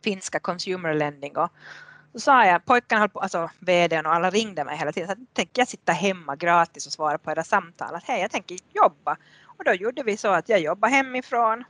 finska 0.05 0.41
consumer 0.41 0.95
lending 0.95 1.37
och 1.37 1.53
så 2.13 2.21
sa 2.21 2.47
jag, 2.47 2.65
pojkarna 2.65 3.09
på, 3.09 3.21
alltså 3.21 3.51
vdn 3.59 4.07
och 4.07 4.15
alla 4.15 4.31
ringde 4.31 4.65
mig 4.65 4.77
hela 4.77 4.93
tiden, 4.93 5.09
så 5.09 5.15
tänker 5.33 5.61
jag 5.61 5.69
sitta 5.69 5.93
hemma 5.93 6.37
gratis 6.37 6.87
och 6.87 6.93
svara 6.93 7.19
på 7.19 7.31
era 7.31 7.45
samtal, 7.45 7.95
att 7.95 8.05
hej 8.05 8.21
jag 8.21 8.31
tänker 8.31 8.59
jobba. 8.75 9.17
Och 9.59 9.65
då 9.65 9.73
gjorde 9.73 10.03
vi 10.03 10.17
så 10.17 10.29
att 10.29 10.49
jag 10.49 10.61
jobbade 10.61 10.95
hemifrån, 10.95 11.65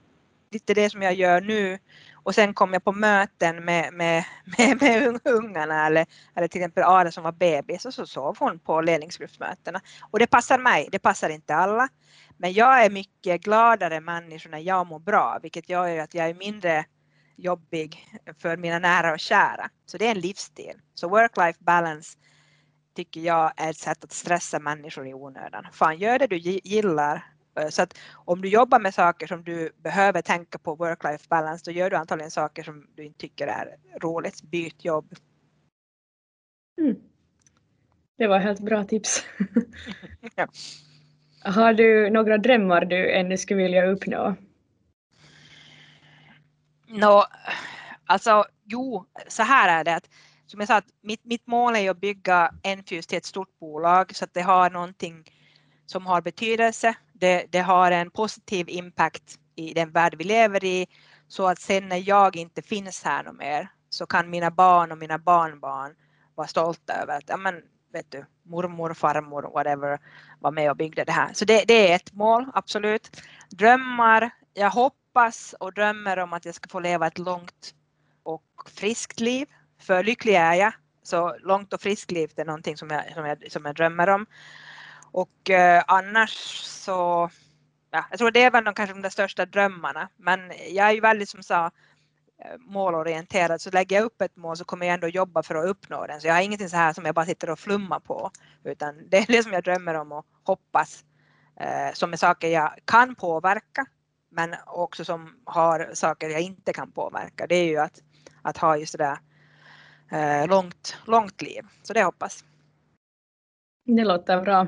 lite 0.50 0.74
det 0.74 0.90
som 0.90 1.02
jag 1.02 1.14
gör 1.14 1.40
nu. 1.40 1.78
Och 2.22 2.34
sen 2.34 2.54
kom 2.54 2.72
jag 2.72 2.84
på 2.84 2.92
möten 2.92 3.64
med, 3.64 3.92
med, 3.92 4.24
med, 4.58 4.82
med 4.82 5.20
ungarna 5.24 5.86
eller, 5.86 6.06
eller 6.34 6.48
till 6.48 6.60
exempel 6.60 6.84
Ada 6.84 7.10
som 7.10 7.24
var 7.24 7.32
bebis. 7.32 7.86
Och 7.86 7.94
så 7.94 8.06
sov 8.06 8.36
hon 8.38 8.58
på 8.58 8.80
ledningsgruppsmötena. 8.80 9.80
Och 10.10 10.18
det 10.18 10.26
passar 10.26 10.58
mig, 10.58 10.88
det 10.92 10.98
passar 10.98 11.28
inte 11.28 11.54
alla. 11.54 11.88
Men 12.36 12.52
jag 12.52 12.84
är 12.84 12.90
mycket 12.90 13.40
gladare 13.40 14.00
människa 14.00 14.48
när 14.48 14.58
jag 14.58 14.86
mår 14.86 14.98
bra, 14.98 15.38
vilket 15.42 15.68
gör 15.68 15.98
att 15.98 16.14
jag 16.14 16.28
är 16.28 16.34
mindre 16.34 16.84
jobbig 17.38 18.08
för 18.38 18.56
mina 18.56 18.78
nära 18.78 19.12
och 19.12 19.18
kära. 19.18 19.70
Så 19.86 19.98
det 19.98 20.06
är 20.06 20.10
en 20.10 20.20
livsstil. 20.20 20.80
Så 20.94 21.08
work-life 21.08 21.58
balance 21.58 22.18
tycker 22.94 23.20
jag 23.20 23.52
är 23.56 23.70
ett 23.70 23.76
sätt 23.76 24.04
att 24.04 24.12
stressa 24.12 24.58
människor 24.58 25.08
i 25.08 25.14
onödan. 25.14 25.66
Fan, 25.72 25.98
gör 25.98 26.18
det 26.18 26.26
du 26.26 26.36
gillar. 26.64 27.24
Eh, 27.60 27.68
så 27.68 27.82
att 27.82 27.98
om 28.14 28.40
du 28.40 28.48
jobbar 28.48 28.80
med 28.80 28.94
saker 28.94 29.26
som 29.26 29.44
du 29.44 29.70
behöver 29.76 30.22
tänka 30.22 30.58
på 30.58 30.76
work-life 30.76 31.28
balance, 31.28 31.62
då 31.64 31.70
gör 31.70 31.90
du 31.90 31.96
antagligen 31.96 32.30
saker 32.30 32.62
som 32.62 32.86
du 32.94 33.04
inte 33.04 33.18
tycker 33.18 33.46
är 33.46 33.76
roligt. 34.02 34.42
Byt 34.42 34.84
jobb. 34.84 35.14
Mm. 36.80 36.96
Det 38.18 38.26
var 38.26 38.38
helt 38.38 38.60
bra 38.60 38.84
tips. 38.84 39.24
ja. 40.34 40.48
Har 41.44 41.72
du 41.72 42.10
några 42.10 42.38
drömmar 42.38 42.84
du 42.84 43.12
ännu 43.12 43.38
skulle 43.38 43.62
vilja 43.62 43.86
uppnå? 43.86 44.36
Nå, 46.88 47.24
alltså 48.06 48.44
jo, 48.64 49.06
så 49.28 49.42
här 49.42 49.80
är 49.80 49.84
det 49.84 49.94
att 49.94 50.08
som 50.46 50.60
jag 50.60 50.68
sa, 50.68 50.76
att 50.76 50.88
mitt, 51.02 51.24
mitt 51.24 51.46
mål 51.46 51.76
är 51.76 51.90
att 51.90 52.00
bygga 52.00 52.50
Enfuse 52.62 53.08
till 53.08 53.18
ett 53.18 53.24
stort 53.24 53.58
bolag 53.60 54.16
så 54.16 54.24
att 54.24 54.34
det 54.34 54.42
har 54.42 54.70
någonting 54.70 55.24
som 55.86 56.06
har 56.06 56.20
betydelse. 56.20 56.94
Det, 57.12 57.46
det 57.50 57.60
har 57.60 57.90
en 57.90 58.10
positiv 58.10 58.68
impact 58.68 59.38
i 59.56 59.74
den 59.74 59.90
värld 59.90 60.14
vi 60.18 60.24
lever 60.24 60.64
i 60.64 60.86
så 61.28 61.46
att 61.46 61.58
sen 61.58 61.88
när 61.88 62.08
jag 62.08 62.36
inte 62.36 62.62
finns 62.62 63.04
här 63.04 63.24
något 63.24 63.38
mer 63.38 63.68
så 63.90 64.06
kan 64.06 64.30
mina 64.30 64.50
barn 64.50 64.92
och 64.92 64.98
mina 64.98 65.18
barnbarn 65.18 65.94
vara 66.34 66.46
stolta 66.46 66.92
över 66.92 67.16
att 67.16 67.24
ja, 67.26 67.36
men, 67.36 67.62
vet 67.92 68.10
du, 68.10 68.24
mormor, 68.42 68.94
farmor, 68.94 69.42
whatever 69.42 69.98
var 70.40 70.50
med 70.50 70.70
och 70.70 70.76
byggde 70.76 71.04
det 71.04 71.12
här. 71.12 71.32
Så 71.32 71.44
det, 71.44 71.64
det 71.68 71.90
är 71.90 71.96
ett 71.96 72.12
mål, 72.12 72.46
absolut. 72.54 73.20
Drömmar, 73.50 74.30
jag 74.54 74.70
hopp, 74.70 74.97
hoppas 75.18 75.54
och 75.60 75.72
drömmer 75.72 76.18
om 76.18 76.32
att 76.32 76.44
jag 76.44 76.54
ska 76.54 76.68
få 76.68 76.80
leva 76.80 77.06
ett 77.06 77.18
långt 77.18 77.74
och 78.22 78.44
friskt 78.74 79.20
liv. 79.20 79.46
För 79.80 80.04
lycklig 80.04 80.34
är 80.34 80.54
jag, 80.54 80.72
så 81.02 81.36
långt 81.40 81.72
och 81.72 81.80
friskt 81.80 82.10
liv 82.10 82.30
är 82.36 82.44
någonting 82.44 82.76
som 82.76 82.90
jag, 82.90 83.12
som 83.14 83.26
jag, 83.26 83.52
som 83.52 83.64
jag 83.64 83.74
drömmer 83.74 84.08
om. 84.08 84.26
Och 85.12 85.50
eh, 85.50 85.84
annars 85.86 86.30
så, 86.64 87.30
ja, 87.90 88.04
jag 88.10 88.18
tror 88.18 88.30
det 88.30 88.42
är 88.42 88.50
väl 88.50 88.64
de, 88.64 88.74
kanske 88.74 88.94
de 88.94 89.02
där 89.02 89.10
största 89.10 89.46
drömmarna. 89.46 90.08
Men 90.16 90.52
jag 90.68 90.88
är 90.88 90.92
ju 90.92 91.00
väldigt 91.00 91.28
som 91.28 91.42
sa 91.42 91.66
eh, 91.66 92.58
målorienterad 92.58 93.60
så 93.60 93.70
lägger 93.70 93.96
jag 93.96 94.04
upp 94.04 94.22
ett 94.22 94.36
mål 94.36 94.56
så 94.56 94.64
kommer 94.64 94.86
jag 94.86 94.94
ändå 94.94 95.08
jobba 95.08 95.42
för 95.42 95.54
att 95.54 95.70
uppnå 95.70 96.06
den. 96.06 96.20
Så 96.20 96.26
jag 96.26 96.34
har 96.34 96.42
ingenting 96.42 96.68
så 96.68 96.76
här 96.76 96.92
som 96.92 97.04
jag 97.04 97.14
bara 97.14 97.26
sitter 97.26 97.50
och 97.50 97.58
flummar 97.58 98.00
på 98.00 98.30
utan 98.64 99.08
det 99.08 99.18
är 99.18 99.26
det 99.32 99.42
som 99.42 99.52
jag 99.52 99.64
drömmer 99.64 99.94
om 99.94 100.12
och 100.12 100.26
hoppas 100.42 101.04
eh, 101.60 101.92
som 101.92 102.12
är 102.12 102.16
saker 102.16 102.48
jag 102.48 102.78
kan 102.84 103.14
påverka 103.14 103.86
men 104.38 104.54
också 104.66 105.04
som 105.04 105.36
har 105.44 105.90
saker 105.94 106.28
jag 106.28 106.40
inte 106.40 106.72
kan 106.72 106.90
påverka. 106.92 107.46
Det 107.46 107.54
är 107.54 107.64
ju 107.64 107.78
att, 107.78 108.02
att 108.42 108.56
ha 108.56 108.76
just 108.76 108.98
det 108.98 109.04
där 109.04 109.18
eh, 110.42 110.48
långt, 110.48 110.96
långt 111.06 111.42
liv. 111.42 111.62
Så 111.82 111.92
det 111.92 112.02
hoppas. 112.02 112.44
Det 113.84 114.04
låter 114.04 114.42
bra. 114.42 114.66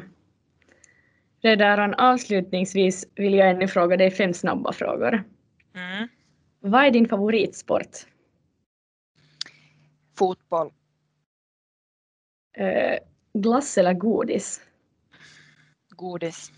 Redan 1.40 1.94
avslutningsvis 1.94 3.06
vill 3.14 3.35
jag 3.35 3.50
ännu 3.50 3.68
fråga 3.68 3.96
dig 3.96 4.11
fem 4.11 4.35
snabba 4.35 4.72
frågor. 4.72 5.24
Mm. 5.74 6.09
Vad 6.61 6.85
är 6.85 6.90
din 6.90 7.09
favoritsport? 7.09 8.06
Fotboll. 10.18 10.72
Eh, 12.56 12.98
glass 13.35 13.78
eller 13.78 13.94
godis? 13.94 14.61
Godis. 15.88 16.52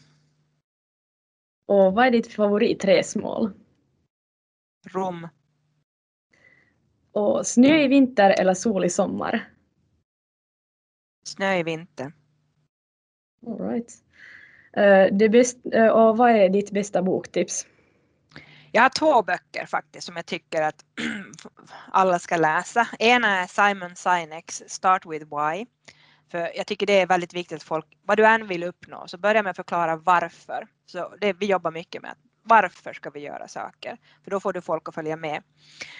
Och 1.72 1.94
vad 1.94 2.06
är 2.06 2.10
ditt 2.10 2.32
favoritresmål? 2.32 3.52
Rom. 4.88 5.28
Och 7.12 7.46
snö 7.46 7.82
i 7.82 7.88
vinter 7.88 8.30
eller 8.30 8.54
sol 8.54 8.84
i 8.84 8.90
sommar? 8.90 9.50
Snö 11.26 11.56
i 11.56 11.62
vinter. 11.62 12.12
All 13.46 13.58
right. 13.58 13.92
Det 15.18 15.28
bäst, 15.28 15.56
och 15.92 16.16
vad 16.16 16.30
är 16.30 16.48
ditt 16.48 16.70
bästa 16.70 17.02
boktips? 17.02 17.66
Jag 18.72 18.82
har 18.82 18.88
två 18.88 19.22
böcker 19.22 19.66
faktiskt 19.66 20.06
som 20.06 20.16
jag 20.16 20.26
tycker 20.26 20.62
att 20.62 20.84
alla 21.90 22.18
ska 22.18 22.36
läsa. 22.36 22.88
Ena 22.98 23.28
är 23.28 23.46
Simon 23.46 23.96
Sineks 23.96 24.62
Start 24.66 25.06
with 25.06 25.24
Why. 25.24 25.66
För 26.32 26.56
jag 26.56 26.66
tycker 26.66 26.86
det 26.86 27.00
är 27.00 27.06
väldigt 27.06 27.34
viktigt 27.34 27.56
att 27.56 27.62
folk, 27.62 27.86
vad 28.02 28.18
du 28.18 28.26
än 28.26 28.46
vill 28.46 28.62
uppnå, 28.62 29.08
så 29.08 29.18
börja 29.18 29.42
med 29.42 29.50
att 29.50 29.56
förklara 29.56 29.96
varför. 29.96 30.66
Så 30.86 31.14
det, 31.20 31.32
vi 31.32 31.46
jobbar 31.46 31.70
mycket 31.70 32.02
med 32.02 32.14
varför 32.44 32.92
ska 32.92 33.10
vi 33.10 33.20
göra 33.20 33.48
saker? 33.48 33.96
För 34.24 34.30
då 34.30 34.40
får 34.40 34.52
du 34.52 34.60
folk 34.60 34.88
att 34.88 34.94
följa 34.94 35.16
med. 35.16 35.42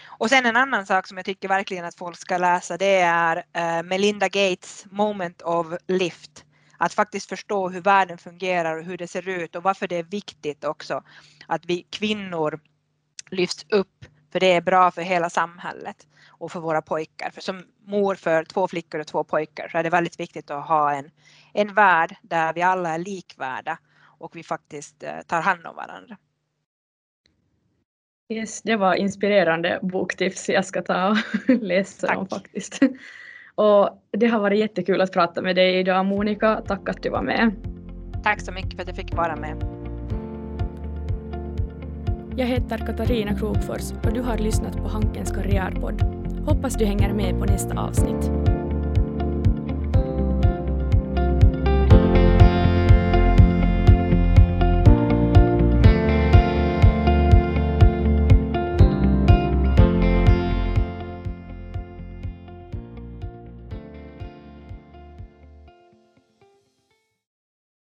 Och 0.06 0.28
sen 0.28 0.46
en 0.46 0.56
annan 0.56 0.86
sak 0.86 1.06
som 1.06 1.16
jag 1.16 1.26
tycker 1.26 1.48
verkligen 1.48 1.84
att 1.84 1.94
folk 1.94 2.18
ska 2.18 2.38
läsa 2.38 2.76
det 2.76 3.00
är 3.00 3.44
eh, 3.52 3.82
Melinda 3.82 4.28
Gates 4.28 4.86
Moment 4.90 5.42
of 5.42 5.66
Lift. 5.86 6.44
Att 6.78 6.94
faktiskt 6.94 7.28
förstå 7.28 7.68
hur 7.68 7.80
världen 7.80 8.18
fungerar 8.18 8.78
och 8.78 8.84
hur 8.84 8.98
det 8.98 9.06
ser 9.06 9.28
ut 9.28 9.56
och 9.56 9.62
varför 9.62 9.88
det 9.88 9.96
är 9.96 10.02
viktigt 10.02 10.64
också 10.64 11.02
att 11.46 11.64
vi 11.64 11.86
kvinnor 11.90 12.60
lyfts 13.30 13.66
upp 13.68 14.04
för 14.32 14.40
det 14.40 14.52
är 14.52 14.60
bra 14.60 14.90
för 14.90 15.02
hela 15.02 15.30
samhället 15.30 16.06
och 16.42 16.52
för 16.52 16.60
våra 16.60 16.82
pojkar. 16.82 17.30
För 17.30 17.40
som 17.40 17.62
mor 17.84 18.14
för 18.14 18.44
två 18.44 18.68
flickor 18.68 19.00
och 19.00 19.06
två 19.06 19.24
pojkar 19.24 19.68
så 19.68 19.78
är 19.78 19.82
det 19.82 19.90
väldigt 19.90 20.20
viktigt 20.20 20.50
att 20.50 20.68
ha 20.68 20.92
en, 20.92 21.10
en 21.52 21.74
värld 21.74 22.16
där 22.22 22.52
vi 22.52 22.62
alla 22.62 22.94
är 22.94 22.98
likvärda 22.98 23.78
och 24.18 24.36
vi 24.36 24.42
faktiskt 24.42 25.02
eh, 25.02 25.20
tar 25.26 25.40
hand 25.40 25.66
om 25.66 25.76
varandra. 25.76 26.16
Yes, 28.32 28.62
det 28.62 28.76
var 28.76 28.94
inspirerande 28.94 29.78
boktips. 29.82 30.48
Jag 30.48 30.64
ska 30.64 30.82
ta 30.82 31.10
och 31.10 31.16
läsa 31.62 32.06
Tack. 32.06 32.16
dem 32.16 32.28
faktiskt. 32.28 32.80
Och 33.54 34.02
det 34.10 34.26
har 34.26 34.40
varit 34.40 34.58
jättekul 34.58 35.00
att 35.00 35.12
prata 35.12 35.42
med 35.42 35.56
dig 35.56 35.78
idag 35.78 36.06
Monica. 36.06 36.62
Tack 36.66 36.88
att 36.88 37.02
du 37.02 37.10
var 37.10 37.22
med. 37.22 37.50
Tack 38.22 38.40
så 38.40 38.52
mycket 38.52 38.74
för 38.74 38.82
att 38.82 38.88
jag 38.88 38.96
fick 38.96 39.14
vara 39.14 39.36
med. 39.36 39.64
Jag 42.36 42.46
heter 42.46 42.78
Katarina 42.78 43.38
Krokfors 43.38 43.92
och 43.92 44.12
du 44.12 44.20
har 44.20 44.38
lyssnat 44.38 44.76
på 44.76 44.88
Hankens 44.88 45.30
karriärpodd. 45.30 46.21
Hoppas 46.46 46.74
du 46.74 46.84
hänger 46.84 47.12
med 47.14 47.38
på 47.38 47.44
nästa 47.44 47.80
avsnitt. 47.80 48.51